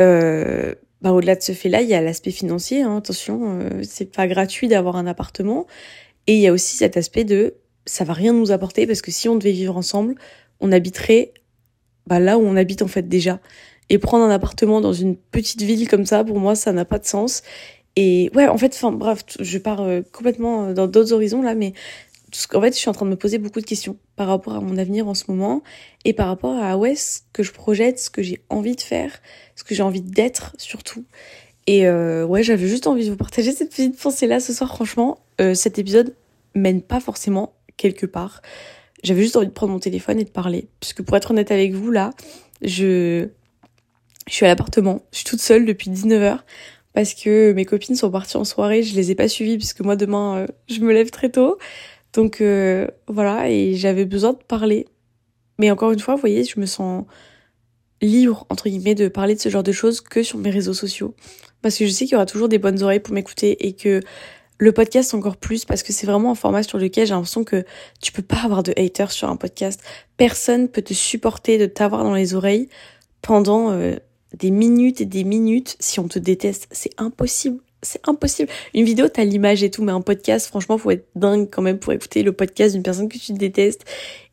Euh, 0.00 0.74
bah, 1.00 1.12
au-delà 1.12 1.36
de 1.36 1.42
ce 1.42 1.52
fait-là, 1.52 1.82
il 1.82 1.88
y 1.88 1.94
a 1.94 2.00
l'aspect 2.00 2.32
financier. 2.32 2.82
Hein, 2.82 2.96
attention, 2.96 3.60
euh, 3.60 3.82
c'est 3.82 4.10
pas 4.10 4.26
gratuit 4.26 4.68
d'avoir 4.68 4.96
un 4.96 5.06
appartement. 5.06 5.66
Et 6.26 6.34
il 6.34 6.40
y 6.40 6.46
a 6.46 6.52
aussi 6.52 6.76
cet 6.76 6.96
aspect 6.96 7.24
de 7.24 7.54
ça 7.86 8.04
va 8.04 8.14
rien 8.14 8.32
nous 8.32 8.50
apporter 8.50 8.86
parce 8.86 9.02
que 9.02 9.10
si 9.10 9.28
on 9.28 9.36
devait 9.36 9.52
vivre 9.52 9.76
ensemble, 9.76 10.14
on 10.60 10.72
habiterait 10.72 11.34
bah, 12.06 12.18
là 12.18 12.38
où 12.38 12.42
on 12.42 12.56
habite 12.56 12.82
en 12.82 12.88
fait 12.88 13.08
déjà. 13.08 13.40
Et 13.90 13.98
prendre 13.98 14.24
un 14.24 14.30
appartement 14.30 14.80
dans 14.80 14.94
une 14.94 15.16
petite 15.16 15.60
ville 15.60 15.88
comme 15.88 16.06
ça, 16.06 16.24
pour 16.24 16.40
moi, 16.40 16.54
ça 16.54 16.72
n'a 16.72 16.86
pas 16.86 16.98
de 16.98 17.04
sens. 17.04 17.42
Et 17.96 18.30
ouais, 18.34 18.48
en 18.48 18.56
fait, 18.56 18.72
enfin 18.74 18.92
bref, 18.92 19.24
je 19.38 19.58
pars 19.58 19.82
euh, 19.82 20.00
complètement 20.12 20.72
dans 20.72 20.86
d'autres 20.86 21.12
horizons 21.12 21.42
là, 21.42 21.54
mais 21.54 21.74
en 22.54 22.60
fait, 22.60 22.72
je 22.72 22.78
suis 22.78 22.88
en 22.88 22.92
train 22.92 23.04
de 23.04 23.10
me 23.10 23.16
poser 23.16 23.38
beaucoup 23.38 23.60
de 23.60 23.66
questions 23.66 23.96
par 24.16 24.26
rapport 24.26 24.54
à 24.54 24.60
mon 24.60 24.76
avenir 24.76 25.06
en 25.06 25.14
ce 25.14 25.24
moment 25.28 25.62
et 26.04 26.12
par 26.12 26.26
rapport 26.26 26.56
à 26.56 26.76
où 26.76 26.84
est-ce 26.84 27.20
que 27.32 27.42
je 27.42 27.52
projette, 27.52 28.00
ce 28.00 28.10
que 28.10 28.22
j'ai 28.22 28.40
envie 28.48 28.74
de 28.74 28.80
faire, 28.80 29.12
ce 29.54 29.64
que 29.64 29.74
j'ai 29.74 29.82
envie 29.82 30.00
d'être 30.00 30.54
surtout. 30.58 31.04
Et 31.66 31.86
euh, 31.86 32.24
ouais, 32.26 32.42
j'avais 32.42 32.68
juste 32.68 32.86
envie 32.86 33.06
de 33.06 33.10
vous 33.10 33.16
partager 33.16 33.52
cette 33.52 33.70
petite 33.70 33.98
pensée-là 33.98 34.40
ce 34.40 34.52
soir. 34.52 34.74
Franchement, 34.74 35.18
euh, 35.40 35.54
cet 35.54 35.78
épisode 35.78 36.14
mène 36.54 36.82
pas 36.82 37.00
forcément 37.00 37.54
quelque 37.76 38.06
part. 38.06 38.42
J'avais 39.02 39.22
juste 39.22 39.36
envie 39.36 39.46
de 39.46 39.52
prendre 39.52 39.72
mon 39.72 39.78
téléphone 39.78 40.20
et 40.20 40.24
de 40.24 40.30
parler. 40.30 40.68
Puisque 40.80 41.02
pour 41.02 41.16
être 41.16 41.30
honnête 41.30 41.50
avec 41.50 41.72
vous, 41.72 41.90
là, 41.90 42.10
je, 42.62 43.28
je 44.26 44.32
suis 44.32 44.44
à 44.44 44.48
l'appartement. 44.48 45.02
Je 45.12 45.18
suis 45.18 45.26
toute 45.26 45.40
seule 45.40 45.66
depuis 45.66 45.90
19h 45.90 46.40
parce 46.92 47.14
que 47.14 47.52
mes 47.52 47.64
copines 47.64 47.96
sont 47.96 48.10
parties 48.10 48.36
en 48.36 48.44
soirée. 48.44 48.82
Je 48.82 48.94
les 48.94 49.10
ai 49.10 49.14
pas 49.14 49.28
suivies 49.28 49.56
puisque 49.56 49.80
moi 49.80 49.96
demain, 49.96 50.36
euh, 50.36 50.46
je 50.68 50.80
me 50.80 50.92
lève 50.92 51.10
très 51.10 51.30
tôt. 51.30 51.58
Donc 52.12 52.40
euh, 52.40 52.86
voilà, 53.08 53.50
et 53.50 53.74
j'avais 53.74 54.04
besoin 54.04 54.32
de 54.32 54.38
parler. 54.38 54.86
Mais 55.58 55.70
encore 55.70 55.92
une 55.92 55.98
fois, 55.98 56.14
vous 56.14 56.20
voyez, 56.20 56.44
je 56.44 56.58
me 56.58 56.66
sens 56.66 57.04
libre, 58.02 58.46
entre 58.50 58.68
guillemets, 58.68 58.94
de 58.94 59.08
parler 59.08 59.34
de 59.34 59.40
ce 59.40 59.48
genre 59.48 59.62
de 59.62 59.72
choses 59.72 60.00
que 60.00 60.22
sur 60.22 60.38
mes 60.38 60.50
réseaux 60.50 60.74
sociaux. 60.74 61.14
Parce 61.62 61.78
que 61.78 61.86
je 61.86 61.90
sais 61.90 62.04
qu'il 62.04 62.12
y 62.12 62.16
aura 62.16 62.26
toujours 62.26 62.48
des 62.48 62.58
bonnes 62.58 62.82
oreilles 62.82 63.00
pour 63.00 63.14
m'écouter 63.14 63.66
et 63.66 63.72
que 63.74 64.00
le 64.58 64.72
podcast 64.72 65.14
encore 65.14 65.36
plus 65.36 65.64
parce 65.64 65.82
que 65.82 65.92
c'est 65.92 66.06
vraiment 66.06 66.30
un 66.30 66.34
format 66.34 66.62
sur 66.62 66.78
lequel 66.78 67.06
j'ai 67.06 67.14
l'impression 67.14 67.44
que 67.44 67.64
tu 68.00 68.12
peux 68.12 68.22
pas 68.22 68.42
avoir 68.44 68.62
de 68.62 68.72
haters 68.76 69.10
sur 69.10 69.28
un 69.28 69.36
podcast. 69.36 69.80
Personne 70.16 70.68
peut 70.68 70.82
te 70.82 70.94
supporter 70.94 71.58
de 71.58 71.66
t'avoir 71.66 72.04
dans 72.04 72.14
les 72.14 72.34
oreilles 72.34 72.68
pendant 73.20 73.72
euh, 73.72 73.96
des 74.34 74.50
minutes 74.50 75.00
et 75.00 75.06
des 75.06 75.24
minutes 75.24 75.76
si 75.80 75.98
on 76.00 76.08
te 76.08 76.18
déteste. 76.18 76.68
C'est 76.70 76.92
impossible. 76.98 77.63
C'est 77.84 78.00
impossible. 78.08 78.50
Une 78.74 78.84
vidéo, 78.84 79.08
t'as 79.08 79.24
l'image 79.24 79.62
et 79.62 79.70
tout, 79.70 79.84
mais 79.84 79.92
un 79.92 80.00
podcast, 80.00 80.46
franchement, 80.46 80.78
faut 80.78 80.90
être 80.90 81.06
dingue 81.14 81.48
quand 81.50 81.62
même 81.62 81.78
pour 81.78 81.92
écouter 81.92 82.22
le 82.22 82.32
podcast 82.32 82.74
d'une 82.74 82.82
personne 82.82 83.08
que 83.08 83.18
tu 83.18 83.32
détestes. 83.32 83.84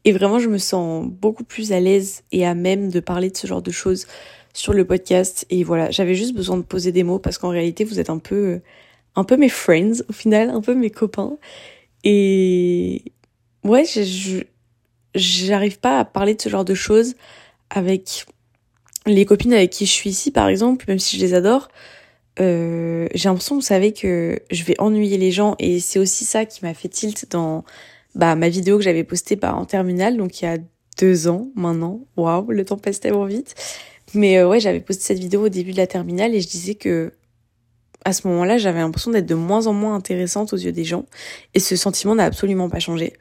Et 0.06 0.12
vraiment, 0.12 0.40
je 0.40 0.50
me 0.50 0.58
sens 0.58 1.06
beaucoup 1.08 1.44
plus 1.44 1.72
à 1.72 1.80
l'aise 1.80 2.24
et 2.32 2.46
à 2.46 2.56
même 2.56 2.90
de 2.90 3.00
parler 3.00 3.30
de 3.30 3.38
ce 3.38 3.48
genre 3.48 3.62
de 3.62 3.72
choses 3.72 4.08
sur 4.54 4.74
le 4.74 4.86
podcast. 4.86 5.46
Et 5.50 5.64
voilà, 5.64 5.92
j'avais 5.92 6.16
juste 6.16 6.34
besoin 6.34 6.58
de 6.58 6.64
poser 6.64 6.92
des 6.92 7.04
mots 7.04 7.20
parce 7.20 7.38
qu'en 7.38 7.50
réalité, 7.50 7.84
vous 7.84 8.00
êtes 8.00 8.10
un 8.10 8.18
peu, 8.18 8.62
un 9.16 9.24
peu 9.24 9.38
mes 9.38 9.50
friends 9.50 10.02
au 10.10 10.14
final, 10.14 10.50
un 10.50 10.62
peu 10.62 10.74
mes 10.74 10.90
copains. 10.90 11.38
Et 12.04 13.04
ouais, 13.64 13.84
j'arrive 15.16 15.80
pas 15.80 16.00
à 16.00 16.06
parler 16.06 16.36
de 16.36 16.42
ce 16.42 16.50
genre 16.50 16.66
de 16.66 16.74
choses 16.74 17.16
avec 17.70 18.26
les 19.06 19.26
copines 19.26 19.54
avec 19.54 19.72
qui 19.72 19.86
je 19.86 19.92
suis 19.92 20.10
ici, 20.10 20.32
par 20.32 20.48
exemple, 20.48 20.86
même 20.88 21.00
si 21.00 21.18
je 21.18 21.22
les 21.22 21.34
adore. 21.34 21.70
Euh, 22.40 23.08
j'ai 23.14 23.30
l'impression, 23.30 23.56
vous 23.56 23.62
savez, 23.62 23.94
que 23.94 24.40
je 24.50 24.64
vais 24.64 24.76
ennuyer 24.80 25.18
les 25.18 25.32
gens 25.32 25.56
et 25.60 25.80
c'est 25.80 26.00
aussi 26.00 26.26
ça 26.26 26.46
qui 26.46 26.64
m'a 26.64 26.74
fait 26.74 26.88
tilt 26.88 27.30
dans 27.30 27.64
bah, 28.16 28.36
ma 28.36 28.50
vidéo 28.50 28.78
que 28.78 28.84
j'avais 28.84 29.04
postée 29.04 29.36
bah, 29.36 29.54
en 29.54 29.66
terminale, 29.66 30.18
donc 30.18 30.42
il 30.42 30.46
y 30.46 30.48
a 30.48 30.58
deux 31.00 31.28
ans 31.28 31.48
maintenant. 31.56 32.02
Waouh, 32.18 32.52
le 32.52 32.66
temps 32.66 32.78
passe 32.78 33.00
tellement 33.00 33.26
vite. 33.26 33.56
Mais 34.14 34.38
euh, 34.38 34.48
ouais, 34.48 34.60
j'avais 34.60 34.80
posté 34.80 35.04
cette 35.04 35.20
vidéo 35.20 35.46
au 35.46 35.50
début 35.50 35.72
de 35.72 35.78
la 35.78 35.88
terminale 35.88 36.36
et 36.36 36.42
je 36.42 36.48
disais 36.48 36.76
que 36.76 37.14
à 38.04 38.14
ce 38.14 38.28
moment-là, 38.28 38.58
j'avais 38.58 38.80
l'impression 38.80 39.12
d'être 39.12 39.28
de 39.28 39.36
moins 39.36 39.68
en 39.68 39.74
moins 39.74 39.94
intéressante 39.94 40.54
aux 40.54 40.58
yeux 40.58 40.72
des 40.72 40.84
gens 40.84 41.06
et 41.54 41.60
ce 41.60 41.76
sentiment 41.76 42.16
n'a 42.16 42.26
absolument 42.26 42.70
pas 42.70 42.80
changé. 42.80 43.14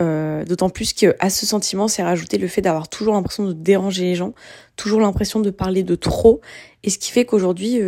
Euh, 0.00 0.44
D'autant 0.44 0.70
plus 0.70 0.92
que 0.92 1.14
à 1.20 1.30
ce 1.30 1.46
sentiment 1.46 1.86
s'est 1.86 2.02
rajouté 2.02 2.38
le 2.38 2.48
fait 2.48 2.62
d'avoir 2.62 2.88
toujours 2.88 3.14
l'impression 3.14 3.46
de 3.46 3.52
déranger 3.52 4.04
les 4.04 4.14
gens, 4.14 4.34
toujours 4.76 5.00
l'impression 5.00 5.40
de 5.40 5.50
parler 5.50 5.82
de 5.82 5.94
trop, 5.94 6.40
et 6.82 6.90
ce 6.90 6.98
qui 6.98 7.12
fait 7.12 7.24
qu'aujourd'hui, 7.24 7.78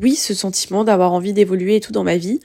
oui, 0.00 0.14
ce 0.14 0.34
sentiment 0.34 0.84
d'avoir 0.84 1.12
envie 1.12 1.32
d'évoluer 1.32 1.76
et 1.76 1.80
tout 1.80 1.92
dans 1.92 2.04
ma 2.04 2.16
vie, 2.16 2.40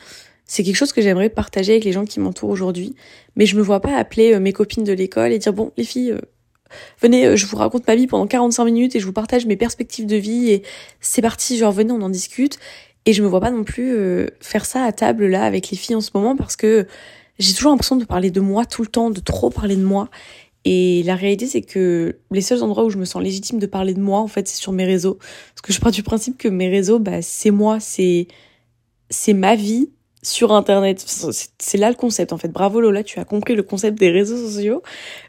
c'est 0.45 0.63
quelque 0.63 0.75
chose 0.75 0.93
que 0.93 1.01
j'aimerais 1.01 1.29
partager 1.29 1.73
avec 1.73 1.83
les 1.83 1.91
gens 1.91 2.05
qui 2.05 2.19
m'entourent 2.19 2.49
aujourd'hui. 2.49 2.95
Mais 3.35 3.45
je 3.45 3.55
me 3.57 3.61
vois 3.61 3.81
pas 3.81 3.95
appeler 3.95 4.33
euh, 4.33 4.39
mes 4.39 4.53
copines 4.53 4.83
de 4.83 4.93
l'école 4.93 5.31
et 5.31 5.39
dire 5.39 5.53
bon, 5.53 5.71
les 5.77 5.83
filles, 5.83 6.11
euh, 6.11 6.21
venez, 7.01 7.25
euh, 7.25 7.35
je 7.35 7.45
vous 7.45 7.57
raconte 7.57 7.85
ma 7.87 7.95
vie 7.95 8.07
pendant 8.07 8.27
45 8.27 8.65
minutes 8.65 8.95
et 8.95 8.99
je 8.99 9.05
vous 9.05 9.13
partage 9.13 9.45
mes 9.45 9.57
perspectives 9.57 10.05
de 10.05 10.15
vie 10.15 10.51
et 10.51 10.63
c'est 11.01 11.21
parti, 11.21 11.57
genre 11.57 11.71
venez, 11.71 11.91
on 11.91 12.01
en 12.01 12.09
discute. 12.09 12.59
Et 13.05 13.13
je 13.13 13.23
me 13.23 13.27
vois 13.27 13.39
pas 13.39 13.51
non 13.51 13.63
plus 13.63 14.27
faire 14.41 14.65
ça 14.65 14.83
à 14.83 14.91
table 14.91 15.27
là 15.27 15.45
avec 15.45 15.69
les 15.69 15.77
filles 15.77 15.95
en 15.95 16.01
ce 16.01 16.11
moment 16.13 16.35
parce 16.35 16.57
que 16.57 16.87
j'ai 17.39 17.53
toujours 17.53 17.71
l'impression 17.71 17.95
de 17.95 18.03
parler 18.03 18.31
de 18.31 18.41
moi 18.41 18.65
tout 18.65 18.81
le 18.81 18.89
temps, 18.89 19.09
de 19.09 19.21
trop 19.21 19.49
parler 19.49 19.77
de 19.77 19.83
moi. 19.83 20.09
Et 20.69 21.01
la 21.03 21.15
réalité, 21.15 21.47
c'est 21.47 21.61
que 21.61 22.17
les 22.29 22.41
seuls 22.41 22.61
endroits 22.61 22.83
où 22.83 22.89
je 22.89 22.97
me 22.97 23.05
sens 23.05 23.23
légitime 23.23 23.57
de 23.57 23.67
parler 23.67 23.93
de 23.93 24.01
moi, 24.01 24.19
en 24.19 24.27
fait, 24.27 24.49
c'est 24.49 24.57
sur 24.57 24.73
mes 24.73 24.83
réseaux. 24.83 25.13
Parce 25.13 25.61
que 25.63 25.71
je 25.71 25.79
pars 25.79 25.93
du 25.93 26.03
principe 26.03 26.37
que 26.37 26.49
mes 26.49 26.67
réseaux, 26.67 26.99
bah, 26.99 27.21
c'est 27.21 27.51
moi, 27.51 27.79
c'est, 27.79 28.27
c'est 29.09 29.31
ma 29.31 29.55
vie 29.55 29.87
sur 30.23 30.51
Internet. 30.51 31.05
C'est 31.57 31.77
là 31.77 31.87
le 31.87 31.95
concept, 31.95 32.33
en 32.33 32.37
fait. 32.37 32.49
Bravo 32.49 32.81
Lola, 32.81 33.01
tu 33.05 33.17
as 33.17 33.23
compris 33.23 33.55
le 33.55 33.63
concept 33.63 33.97
des 33.97 34.09
réseaux 34.09 34.35
sociaux. 34.35 34.83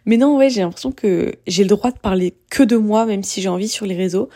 Mais 0.07 0.16
non, 0.16 0.37
ouais, 0.37 0.51
j'ai 0.51 0.62
l'impression 0.62 0.90
que 0.90 1.37
j'ai 1.46 1.62
le 1.62 1.68
droit 1.68 1.92
de 1.92 2.01
parler 2.01 2.35
que 2.51 2.64
de 2.64 2.77
moi, 2.77 3.07
même 3.07 3.22
si 3.22 3.40
j'ai 3.40 3.48
envie 3.48 3.68
sur 3.68 3.87
les 3.87 3.94
réseaux. 3.94 4.29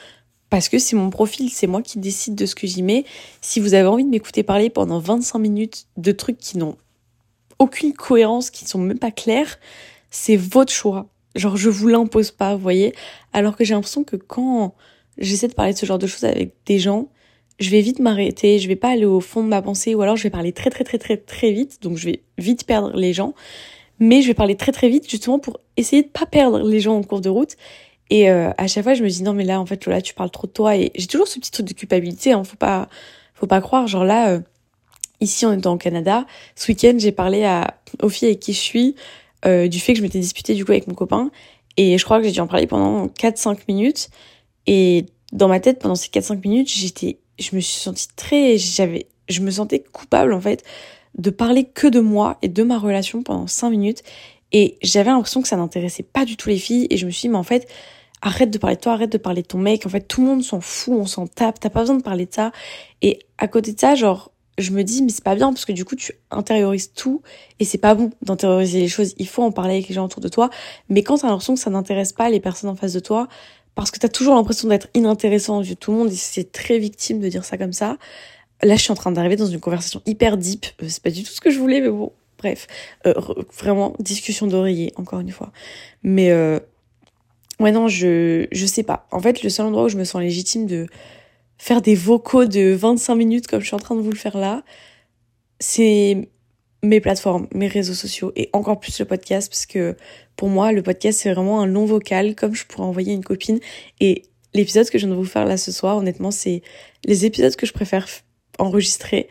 Parce 0.51 0.69
que 0.69 0.79
c'est 0.79 0.95
mon 0.95 1.11
profil, 1.11 1.51
c'est 1.51 1.67
moi 1.67 1.83
qui 1.83 1.99
décide 1.99 2.37
de 2.37 2.47
ce 2.47 2.55
que 2.55 2.69
j'y 2.69 2.85
mets. 2.85 3.07
Si 3.41 3.59
vous 3.59 3.75
avez 3.75 3.89
envie 3.89 4.05
de 4.05 4.11
m'écouter 4.11 4.45
parler 4.45 4.71
pendant 4.71 5.01
25 5.01 5.41
minutes 5.41 5.87
de 5.97 6.13
trucs 6.13 6.39
qui 6.39 6.59
n'ont 6.59 6.77
aucune 7.59 7.93
cohérence, 7.93 8.51
qui 8.51 8.63
ne 8.67 8.69
sont 8.69 8.79
même 8.79 9.01
pas 9.01 9.11
clairs, 9.11 9.59
c'est 10.13 10.37
votre 10.37 10.73
choix. 10.73 11.09
Genre, 11.35 11.57
je 11.57 11.71
vous 11.71 11.89
l'impose 11.89 12.31
pas, 12.31 12.55
vous 12.55 12.63
voyez. 12.63 12.95
Alors 13.33 13.57
que 13.57 13.65
j'ai 13.65 13.75
l'impression 13.75 14.05
que 14.05 14.17
quand 14.17 14.75
j'essaie 15.19 15.49
de 15.49 15.55
parler 15.55 15.73
de 15.73 15.79
ce 15.79 15.87
genre 15.87 15.99
de 15.99 16.07
choses 16.07 16.25
avec 16.25 16.55
des 16.67 16.79
gens, 16.79 17.09
je 17.59 17.71
vais 17.71 17.81
vite 17.81 17.99
m'arrêter, 17.99 18.59
je 18.59 18.69
vais 18.69 18.77
pas 18.77 18.91
aller 18.91 19.07
au 19.07 19.21
fond 19.21 19.43
de 19.43 19.49
ma 19.49 19.63
pensée, 19.63 19.95
ou 19.95 20.03
alors 20.03 20.17
je 20.17 20.23
vais 20.23 20.31
parler 20.31 20.53
très 20.53 20.71
très 20.71 20.85
très 20.85 20.99
très 20.99 21.17
très 21.17 21.53
vite, 21.53 21.83
donc 21.83 21.97
je 21.97 22.07
vais 22.11 22.23
vite 22.39 22.67
perdre 22.67 22.93
les 22.95 23.13
gens. 23.13 23.35
Mais 23.99 24.21
je 24.21 24.29
vais 24.29 24.35
parler 24.35 24.57
très 24.57 24.73
très 24.73 24.89
vite 24.89 25.09
justement 25.09 25.39
pour 25.39 25.61
essayer 25.77 26.03
de 26.03 26.09
pas 26.09 26.27
perdre 26.27 26.61
les 26.69 26.81
gens 26.81 26.97
en 26.97 27.03
cours 27.03 27.21
de 27.21 27.29
route. 27.29 27.57
Et 28.11 28.31
euh, 28.31 28.51
à 28.59 28.67
chaque 28.67 28.85
fois, 28.85 28.95
je 28.95 29.03
me 29.03 29.09
dis 29.09 29.23
non 29.23 29.33
mais 29.33 29.45
là 29.45 29.61
en 29.61 29.67
fait 29.67 29.87
Lola, 29.87 30.03
tu 30.03 30.13
parles 30.13 30.31
trop 30.31 30.47
de 30.47 30.53
toi 30.53 30.77
et 30.77 30.91
j'ai 30.95 31.07
toujours 31.07 31.29
ce 31.29 31.39
petit 31.39 31.51
truc 31.51 31.67
de 31.67 31.73
culpabilité. 31.73 32.33
Hein, 32.33 32.45
faut 32.45 32.57
pas, 32.57 32.89
faut 33.35 33.47
pas 33.47 33.61
croire. 33.63 33.87
Genre 33.87 34.05
là, 34.05 34.31
euh, 34.31 34.41
ici 35.21 35.47
en 35.47 35.53
étant 35.57 35.75
au 35.75 35.79
Canada, 35.79 36.27
ce 36.57 36.71
week-end 36.71 36.95
j'ai 36.99 37.13
parlé 37.13 37.45
à 37.45 37.79
aux 38.03 38.09
filles 38.09 38.29
avec 38.29 38.41
qui 38.41 38.53
je 38.53 38.61
suis 38.61 38.97
euh, 39.45 39.69
du 39.69 39.81
fait 39.81 39.93
que 39.93 39.99
je 39.99 40.03
m'étais 40.03 40.19
disputée 40.19 40.55
du 40.55 40.65
coup 40.65 40.73
avec 40.73 40.87
mon 40.87 40.95
copain. 40.95 41.31
Et 41.77 41.97
je 41.99 42.05
crois 42.05 42.19
que 42.19 42.25
j'ai 42.25 42.33
dû 42.33 42.41
en 42.41 42.47
parler 42.47 42.67
pendant 42.67 43.07
4-5 43.07 43.61
minutes. 43.69 44.11
Et 44.67 45.07
dans 45.33 45.49
ma 45.49 45.61
tête, 45.61 45.79
pendant 45.79 45.95
ces 45.95 46.09
4-5 46.09 46.41
minutes, 46.43 46.69
j'étais, 46.69 47.19
je 47.39 47.57
me 47.57 47.61
suis 47.61 47.81
sentie 47.81 48.09
très, 48.15 48.59
j'avais, 48.59 49.07
je 49.29 49.41
me 49.41 49.51
sentais 49.51 49.83
coupable 49.93 50.33
en 50.35 50.41
fait 50.41 50.65
de 51.19 51.31
parler 51.31 51.65
que 51.65 51.87
de 51.87 52.01
moi 52.01 52.39
et 52.43 52.49
de 52.49 52.63
ma 52.63 52.79
relation 52.79 53.23
pendant 53.23 53.47
5 53.47 53.71
minutes. 53.71 54.03
Et 54.53 54.79
j'avais 54.83 55.11
l'impression 55.11 55.43
que 55.43 55.49
ça 55.49 55.57
n'intéressait 55.57 56.03
pas 56.03 56.25
du 56.25 56.37
tout 56.37 56.49
les 56.49 56.59
filles. 56.59 56.87
Et 56.91 56.97
je 56.97 57.07
me 57.07 57.11
suis 57.11 57.23
dit, 57.23 57.29
mais 57.31 57.39
en 57.39 57.43
fait, 57.43 57.69
arrête 58.21 58.51
de 58.51 58.59
parler 58.59 58.77
de 58.77 58.81
toi, 58.81 58.93
arrête 58.93 59.13
de 59.13 59.19
parler 59.19 59.43
de 59.43 59.47
ton 59.47 59.59
mec. 59.59 59.87
En 59.87 59.89
fait, 59.89 60.03
tout 60.03 60.21
le 60.21 60.29
monde 60.29 60.43
s'en 60.43 60.61
fout, 60.61 60.95
on 60.97 61.07
s'en 61.07 61.27
tape. 61.27 61.59
T'as 61.61 61.71
pas 61.71 61.81
besoin 61.81 61.97
de 61.97 62.03
parler 62.03 62.27
de 62.27 62.33
ça. 62.33 62.53
Et 63.01 63.19
à 63.39 63.49
côté 63.49 63.73
de 63.73 63.81
ça, 63.81 63.95
genre, 63.95 64.32
je 64.59 64.71
me 64.71 64.83
dis 64.85 65.03
mais 65.03 65.11
c'est 65.11 65.25
pas 65.25 65.35
bien 65.35 65.53
parce 65.53 65.65
que 65.65 65.73
du 65.73 65.85
coup 65.85 65.97
tu 65.97 66.13
intériorises 66.31 66.93
tout 66.93 67.23
et 67.59 67.65
c'est 67.65 67.79
pas 67.79 67.95
bon 67.95 68.11
d'intérioriser 68.23 68.81
les 68.81 68.89
choses. 68.89 69.15
Il 69.19 69.29
faut 69.29 69.43
en 69.43 69.53
parler 69.53 69.75
avec 69.75 69.89
les 69.89 69.95
gens 69.95 70.05
autour 70.05 70.21
de 70.21 70.29
toi, 70.29 70.51
mais 70.89 71.03
quand 71.03 71.19
t'as 71.19 71.29
l'impression 71.29 71.55
que 71.55 71.61
ça 71.61 71.71
n'intéresse 71.71 72.13
pas 72.13 72.29
les 72.31 72.41
personnes 72.41 72.71
en 72.71 72.77
face 72.77 72.93
de 72.93 73.01
toi, 73.01 73.29
parce 73.75 73.91
que 73.91 73.99
t'as 73.99 74.09
toujours 74.09 74.35
l'impression 74.35 74.69
d'être 74.69 74.89
inintéressant 74.95 75.59
aux 75.59 75.63
yeux 75.63 75.75
de 75.75 75.79
tout 75.79 75.93
le 75.93 75.99
monde 75.99 76.13
et 76.13 76.17
c'est 76.17 76.53
très 76.53 76.79
victime 76.79 77.21
de 77.21 77.29
dire 77.29 77.45
ça 77.45 77.57
comme 77.57 77.73
ça. 77.73 77.97
Là, 78.63 78.77
je 78.77 78.83
suis 78.83 78.93
en 78.93 78.97
train 78.97 79.11
d'arriver 79.11 79.37
dans 79.37 79.47
une 79.47 79.61
conversation 79.61 80.03
hyper 80.07 80.37
deep. 80.37 80.67
Euh, 80.83 80.87
c'est 80.89 81.03
pas 81.03 81.11
du 81.11 81.25
tout 81.25 81.33
ce 81.33 81.41
que 81.41 81.51
je 81.51 81.59
voulais, 81.59 81.81
mais 81.81 81.89
bon, 81.89 82.13
bref, 82.39 82.67
euh, 83.07 83.15
vraiment 83.59 83.95
discussion 83.99 84.47
d'oreiller 84.47 84.93
encore 84.97 85.21
une 85.21 85.31
fois. 85.31 85.51
Mais 86.03 86.31
euh, 86.31 86.61
ouais 87.61 87.73
non, 87.73 87.89
je 87.89 88.47
je 88.53 88.67
sais 88.67 88.83
pas. 88.83 89.07
En 89.11 89.21
fait, 89.21 89.43
le 89.43 89.49
seul 89.49 89.67
endroit 89.67 89.85
où 89.85 89.89
je 89.89 89.97
me 89.97 90.05
sens 90.05 90.21
légitime 90.21 90.67
de 90.67 90.87
faire 91.59 91.83
des 91.83 91.95
vocaux 91.95 92.45
de 92.45 92.73
25 92.73 93.15
minutes 93.15 93.47
comme 93.47 93.61
je 93.61 93.67
suis 93.67 93.75
en 93.75 93.81
train 93.81 93.95
de 93.95 94.01
vous 94.01 94.11
le 94.11 94.17
faire 94.17 94.37
là, 94.37 94.63
c'est 95.61 96.29
mes 96.83 97.01
plateformes, 97.01 97.47
mes 97.55 97.69
réseaux 97.69 97.95
sociaux 97.95 98.33
et 98.35 98.51
encore 98.53 98.81
plus 98.81 98.99
le 98.99 99.05
podcast 99.05 99.49
parce 99.49 99.67
que 99.67 99.97
pour 100.35 100.49
moi 100.49 100.73
le 100.73 100.83
podcast 100.83 101.21
c'est 101.21 101.33
vraiment 101.33 101.61
un 101.61 101.67
long 101.67 101.85
vocal 101.85 102.35
comme 102.35 102.55
je 102.55 102.67
pourrais 102.67 102.87
envoyer 102.87 103.13
une 103.13 103.25
copine. 103.25 103.61
Et 104.01 104.25
l'épisode 104.55 104.89
que 104.91 104.99
je 104.99 105.07
viens 105.07 105.15
de 105.15 105.19
vous 105.19 105.25
faire 105.25 105.45
là 105.47 105.57
ce 105.57 105.71
soir 105.71 105.97
honnêtement 105.97 106.31
c'est 106.31 106.63
les 107.05 107.25
épisodes 107.25 107.55
que 107.55 107.67
je 107.67 107.73
préfère 107.73 108.07
enregistrer 108.59 109.29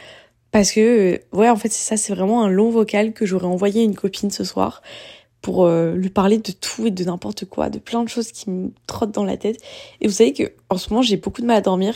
parce 0.51 0.71
que 0.71 1.19
ouais 1.33 1.49
en 1.49 1.55
fait 1.55 1.69
c'est 1.69 1.87
ça 1.87 1.97
c'est 1.97 2.13
vraiment 2.13 2.43
un 2.43 2.49
long 2.49 2.69
vocal 2.69 3.13
que 3.13 3.25
j'aurais 3.25 3.47
envoyé 3.47 3.81
à 3.81 3.83
une 3.83 3.95
copine 3.95 4.31
ce 4.31 4.43
soir 4.43 4.81
pour 5.41 5.65
euh, 5.65 5.93
lui 5.93 6.09
parler 6.09 6.37
de 6.37 6.51
tout 6.51 6.87
et 6.87 6.91
de 6.91 7.03
n'importe 7.03 7.45
quoi, 7.45 7.69
de 7.69 7.79
plein 7.79 8.03
de 8.03 8.09
choses 8.09 8.31
qui 8.31 8.49
me 8.49 8.71
trottent 8.87 9.11
dans 9.11 9.23
la 9.23 9.37
tête. 9.37 9.61
Et 9.99 10.07
vous 10.07 10.13
savez 10.13 10.33
que 10.33 10.51
en 10.69 10.77
ce 10.77 10.89
moment 10.89 11.01
j'ai 11.01 11.17
beaucoup 11.17 11.41
de 11.41 11.47
mal 11.47 11.57
à 11.57 11.61
dormir, 11.61 11.95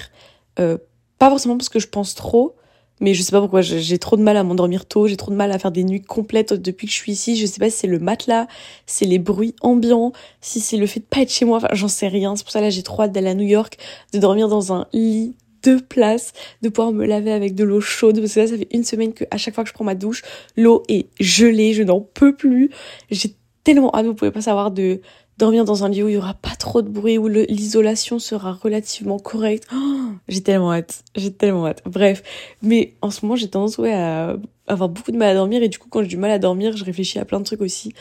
euh, 0.59 0.77
pas 1.19 1.29
forcément 1.29 1.57
parce 1.57 1.69
que 1.69 1.79
je 1.79 1.87
pense 1.87 2.15
trop, 2.15 2.55
mais 3.01 3.13
je 3.13 3.21
sais 3.21 3.31
pas 3.31 3.41
pourquoi 3.41 3.61
j'ai 3.61 3.97
trop 3.99 4.15
de 4.15 4.21
mal 4.21 4.37
à 4.37 4.43
m'endormir 4.43 4.85
tôt, 4.85 5.07
j'ai 5.07 5.17
trop 5.17 5.31
de 5.31 5.35
mal 5.35 5.51
à 5.51 5.59
faire 5.59 5.71
des 5.71 5.83
nuits 5.83 6.01
complètes 6.01 6.53
depuis 6.53 6.87
que 6.87 6.93
je 6.93 6.97
suis 6.97 7.11
ici. 7.11 7.35
Je 7.35 7.45
sais 7.45 7.59
pas 7.59 7.69
si 7.69 7.77
c'est 7.77 7.87
le 7.87 7.99
matelas, 7.99 8.47
c'est 8.85 9.05
les 9.05 9.19
bruits 9.19 9.53
ambiants, 9.61 10.13
si 10.39 10.61
c'est 10.61 10.77
le 10.77 10.87
fait 10.87 11.01
de 11.01 11.05
pas 11.05 11.21
être 11.21 11.31
chez 11.31 11.45
moi, 11.45 11.57
enfin 11.57 11.67
j'en 11.73 11.89
sais 11.89 12.07
rien. 12.07 12.35
C'est 12.35 12.43
pour 12.43 12.51
ça 12.51 12.61
là 12.61 12.69
j'ai 12.69 12.83
trop 12.83 13.03
hâte 13.03 13.11
d'aller 13.11 13.29
à 13.29 13.35
New 13.35 13.47
York, 13.47 13.77
de 14.13 14.19
dormir 14.19 14.47
dans 14.47 14.73
un 14.73 14.87
lit 14.93 15.35
deux 15.65 15.81
places, 15.81 16.31
de 16.61 16.69
pouvoir 16.69 16.93
me 16.93 17.05
laver 17.05 17.31
avec 17.31 17.55
de 17.55 17.63
l'eau 17.63 17.81
chaude, 17.81 18.19
parce 18.19 18.35
que 18.35 18.39
là, 18.41 18.47
ça 18.47 18.57
fait 18.57 18.67
une 18.71 18.83
semaine 18.83 19.13
que 19.13 19.23
à 19.31 19.37
chaque 19.37 19.55
fois 19.55 19.63
que 19.63 19.69
je 19.69 19.73
prends 19.73 19.83
ma 19.83 19.95
douche, 19.95 20.21
l'eau 20.55 20.83
est 20.87 21.07
gelée, 21.19 21.73
je 21.73 21.83
n'en 21.83 21.99
peux 21.99 22.35
plus. 22.35 22.69
J'ai 23.09 23.35
tellement 23.63 23.93
hâte, 23.95 24.05
vous 24.05 24.13
pouvez 24.13 24.31
pas 24.31 24.41
savoir, 24.41 24.69
de 24.71 25.01
dormir 25.37 25.65
dans 25.65 25.83
un 25.83 25.89
lieu 25.89 26.05
où 26.05 26.07
il 26.07 26.13
y 26.13 26.17
aura 26.17 26.35
pas 26.35 26.55
trop 26.55 26.81
de 26.81 26.87
bruit, 26.87 27.17
où 27.17 27.27
l'isolation 27.27 28.19
sera 28.19 28.53
relativement 28.53 29.19
correcte. 29.19 29.67
Oh, 29.73 30.11
j'ai 30.29 30.41
tellement 30.41 30.71
hâte, 30.71 31.03
j'ai 31.15 31.33
tellement 31.33 31.65
hâte. 31.65 31.81
Bref, 31.85 32.23
mais 32.61 32.93
en 33.01 33.09
ce 33.09 33.25
moment, 33.25 33.35
j'ai 33.35 33.49
tendance 33.49 33.77
ouais, 33.77 33.93
à 33.93 34.37
avoir 34.67 34.87
beaucoup 34.87 35.11
de 35.11 35.17
mal 35.17 35.29
à 35.29 35.33
dormir, 35.33 35.61
et 35.61 35.67
du 35.67 35.79
coup, 35.79 35.89
quand 35.89 36.01
j'ai 36.03 36.07
du 36.07 36.17
mal 36.17 36.31
à 36.31 36.39
dormir, 36.39 36.77
je 36.77 36.85
réfléchis 36.85 37.19
à 37.19 37.25
plein 37.25 37.39
de 37.39 37.45
trucs 37.45 37.61
aussi. 37.61 37.93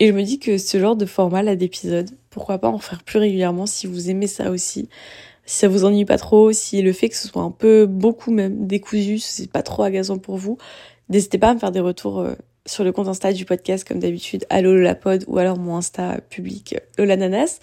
Et 0.00 0.08
je 0.08 0.12
me 0.12 0.22
dis 0.22 0.38
que 0.38 0.58
ce 0.58 0.78
genre 0.78 0.96
de 0.96 1.06
format 1.06 1.42
là 1.42 1.56
d'épisode, 1.56 2.10
pourquoi 2.30 2.58
pas 2.58 2.68
en 2.68 2.78
faire 2.78 3.02
plus 3.02 3.18
régulièrement 3.18 3.66
si 3.66 3.86
vous 3.86 4.10
aimez 4.10 4.26
ça 4.26 4.50
aussi 4.50 4.88
si 5.44 5.58
ça 5.58 5.68
vous 5.68 5.84
ennuie 5.84 6.04
pas 6.04 6.18
trop, 6.18 6.52
si 6.52 6.82
le 6.82 6.92
fait 6.92 7.08
que 7.08 7.16
ce 7.16 7.28
soit 7.28 7.42
un 7.42 7.50
peu 7.50 7.86
beaucoup 7.86 8.30
même 8.30 8.66
décousu, 8.66 9.18
c'est 9.18 9.50
pas 9.50 9.62
trop 9.62 9.82
agaçant 9.82 10.18
pour 10.18 10.36
vous, 10.36 10.58
n'hésitez 11.08 11.38
pas 11.38 11.50
à 11.50 11.54
me 11.54 11.58
faire 11.58 11.72
des 11.72 11.80
retours 11.80 12.20
euh, 12.20 12.34
sur 12.66 12.84
le 12.84 12.92
compte 12.92 13.08
Insta 13.08 13.32
du 13.32 13.44
podcast 13.44 13.86
comme 13.86 13.98
d'habitude, 13.98 14.46
allo 14.50 14.76
la 14.76 14.96
ou 15.26 15.38
alors 15.38 15.58
mon 15.58 15.76
Insta 15.76 16.20
public 16.30 16.76
lolananas. 16.98 17.58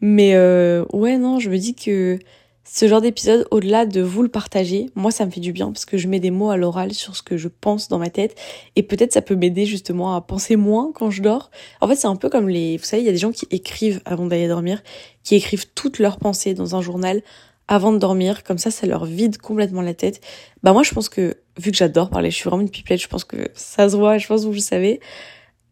Mais 0.00 0.34
euh, 0.34 0.84
ouais 0.92 1.16
non, 1.16 1.38
je 1.38 1.48
me 1.48 1.56
dis 1.56 1.74
que 1.74 2.18
ce 2.66 2.88
genre 2.88 3.02
d'épisode, 3.02 3.46
au-delà 3.50 3.84
de 3.84 4.00
vous 4.00 4.22
le 4.22 4.30
partager, 4.30 4.90
moi 4.94 5.10
ça 5.10 5.26
me 5.26 5.30
fait 5.30 5.40
du 5.40 5.52
bien 5.52 5.70
parce 5.70 5.84
que 5.84 5.98
je 5.98 6.08
mets 6.08 6.18
des 6.18 6.30
mots 6.30 6.48
à 6.48 6.56
l'oral 6.56 6.94
sur 6.94 7.14
ce 7.14 7.22
que 7.22 7.36
je 7.36 7.48
pense 7.48 7.88
dans 7.88 7.98
ma 7.98 8.08
tête 8.08 8.34
et 8.74 8.82
peut-être 8.82 9.12
ça 9.12 9.20
peut 9.20 9.34
m'aider 9.34 9.66
justement 9.66 10.16
à 10.16 10.22
penser 10.22 10.56
moins 10.56 10.90
quand 10.94 11.10
je 11.10 11.20
dors. 11.20 11.50
En 11.82 11.88
fait 11.88 11.96
c'est 11.96 12.06
un 12.06 12.16
peu 12.16 12.30
comme 12.30 12.48
les, 12.48 12.78
vous 12.78 12.84
savez, 12.84 13.02
il 13.02 13.06
y 13.06 13.10
a 13.10 13.12
des 13.12 13.18
gens 13.18 13.32
qui 13.32 13.46
écrivent 13.50 14.00
avant 14.06 14.26
d'aller 14.26 14.48
dormir, 14.48 14.82
qui 15.22 15.34
écrivent 15.34 15.66
toutes 15.74 15.98
leurs 15.98 16.18
pensées 16.18 16.54
dans 16.54 16.74
un 16.74 16.80
journal 16.80 17.22
avant 17.68 17.92
de 17.92 17.98
dormir, 17.98 18.44
comme 18.44 18.58
ça 18.58 18.70
ça 18.70 18.86
leur 18.86 19.04
vide 19.04 19.36
complètement 19.36 19.82
la 19.82 19.94
tête. 19.94 20.22
Bah 20.62 20.72
moi 20.72 20.82
je 20.82 20.92
pense 20.94 21.10
que, 21.10 21.36
vu 21.58 21.70
que 21.70 21.76
j'adore 21.76 22.08
parler, 22.08 22.30
je 22.30 22.36
suis 22.36 22.48
vraiment 22.48 22.62
une 22.62 22.70
pipelette, 22.70 23.02
je 23.02 23.08
pense 23.08 23.24
que 23.24 23.48
ça 23.52 23.90
se 23.90 23.96
voit, 23.96 24.16
je 24.16 24.26
pense 24.26 24.40
que 24.40 24.46
vous 24.46 24.52
le 24.54 24.58
savez, 24.58 25.00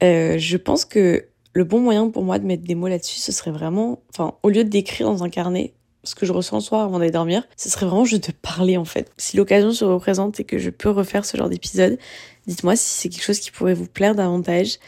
euh, 0.03 0.37
je 0.37 0.57
pense 0.59 0.85
que 0.85 1.27
le 1.55 1.65
bon 1.65 1.81
moyen 1.81 2.11
pour 2.11 2.23
moi 2.23 2.39
de 2.39 2.45
mettre 2.45 2.65
des 2.65 2.75
mots 2.75 2.89
là-dessus, 2.89 3.19
ce 3.19 3.33
serait 3.33 3.51
vraiment, 3.51 4.03
enfin 4.11 4.35
au 4.43 4.51
lieu 4.51 4.65
d'écrire 4.65 5.07
dans 5.07 5.25
un 5.25 5.31
carnet, 5.31 5.73
ce 6.05 6.15
que 6.15 6.27
je 6.27 6.33
ressens 6.33 6.57
le 6.57 6.63
soir 6.63 6.83
avant 6.83 6.99
d'aller 6.99 7.11
dormir, 7.11 7.45
ce 7.57 7.69
serait 7.69 7.87
vraiment 7.87 8.05
juste 8.05 8.29
de 8.29 8.33
parler 8.33 8.77
en 8.77 8.85
fait. 8.85 9.11
Si 9.17 9.37
l'occasion 9.37 9.73
se 9.73 9.85
représente 9.85 10.41
et 10.41 10.45
que 10.45 10.59
je 10.59 10.71
peux 10.71 10.91
refaire 10.91 11.25
ce 11.25 11.37
genre 11.37 11.49
d'épisode, 11.49 11.99
dites-moi 12.47 12.77
si 12.77 12.89
c'est 12.89 13.09
quelque 13.09 13.25
chose 13.25 13.41
qui 13.41 13.51
pourrait 13.51 13.75
vous 13.75 13.87
plaire 13.87 14.15
davantage. 14.15 14.79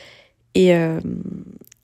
Et, 0.55 0.74
euh, 0.74 1.00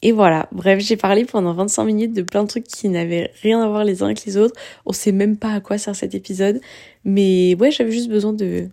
et 0.02 0.12
voilà, 0.12 0.48
bref, 0.52 0.80
j'ai 0.80 0.96
parlé 0.96 1.24
pendant 1.24 1.52
25 1.52 1.84
minutes 1.84 2.12
de 2.12 2.22
plein 2.22 2.42
de 2.42 2.48
trucs 2.48 2.66
qui 2.66 2.88
n'avaient 2.88 3.30
rien 3.42 3.60
à 3.62 3.68
voir 3.68 3.84
les 3.84 4.02
uns 4.02 4.06
avec 4.06 4.24
les 4.24 4.36
autres. 4.36 4.58
On 4.86 4.92
sait 4.92 5.12
même 5.12 5.36
pas 5.36 5.52
à 5.52 5.60
quoi 5.60 5.78
sert 5.78 5.94
cet 5.94 6.14
épisode. 6.14 6.60
Mais 7.04 7.54
ouais, 7.56 7.70
j'avais 7.70 7.92
juste 7.92 8.08
besoin 8.08 8.32
de 8.32 8.68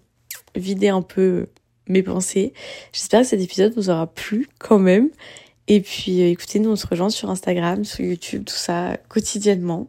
vider 0.55 0.89
un 0.89 1.01
peu 1.01 1.47
mes 1.87 2.03
pensées. 2.03 2.53
J'espère 2.93 3.21
que 3.21 3.27
cet 3.27 3.41
épisode 3.41 3.73
vous 3.75 3.89
aura 3.89 4.07
plu 4.07 4.47
quand 4.59 4.79
même. 4.79 5.09
Et 5.67 5.81
puis 5.81 6.21
euh, 6.21 6.29
écoutez, 6.29 6.59
nous 6.59 6.69
on 6.69 6.75
se 6.75 6.87
rejoint 6.87 7.09
sur 7.09 7.29
Instagram, 7.29 7.83
sur 7.83 8.05
YouTube, 8.05 8.45
tout 8.45 8.55
ça 8.55 8.97
quotidiennement. 9.09 9.87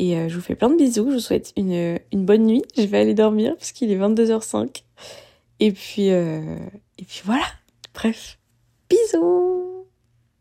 Et 0.00 0.16
euh, 0.16 0.30
je 0.30 0.34
vous 0.34 0.40
fais 0.40 0.54
plein 0.54 0.70
de 0.70 0.76
bisous, 0.76 1.10
je 1.10 1.16
vous 1.16 1.20
souhaite 1.20 1.52
une, 1.58 2.00
bonne 2.14 2.46
nuit. 2.46 2.62
Je 2.74 2.84
vais 2.84 3.00
aller 3.00 3.12
dormir 3.12 3.54
parce 3.58 3.70
qu'il 3.70 3.92
est 3.92 3.98
22h05. 3.98 4.82
Et 5.60 5.72
puis, 5.72 6.10
euh, 6.10 6.56
et 6.96 7.04
puis 7.04 7.20
voilà, 7.22 7.44
bref, 7.92 8.38
bisous 8.88 9.79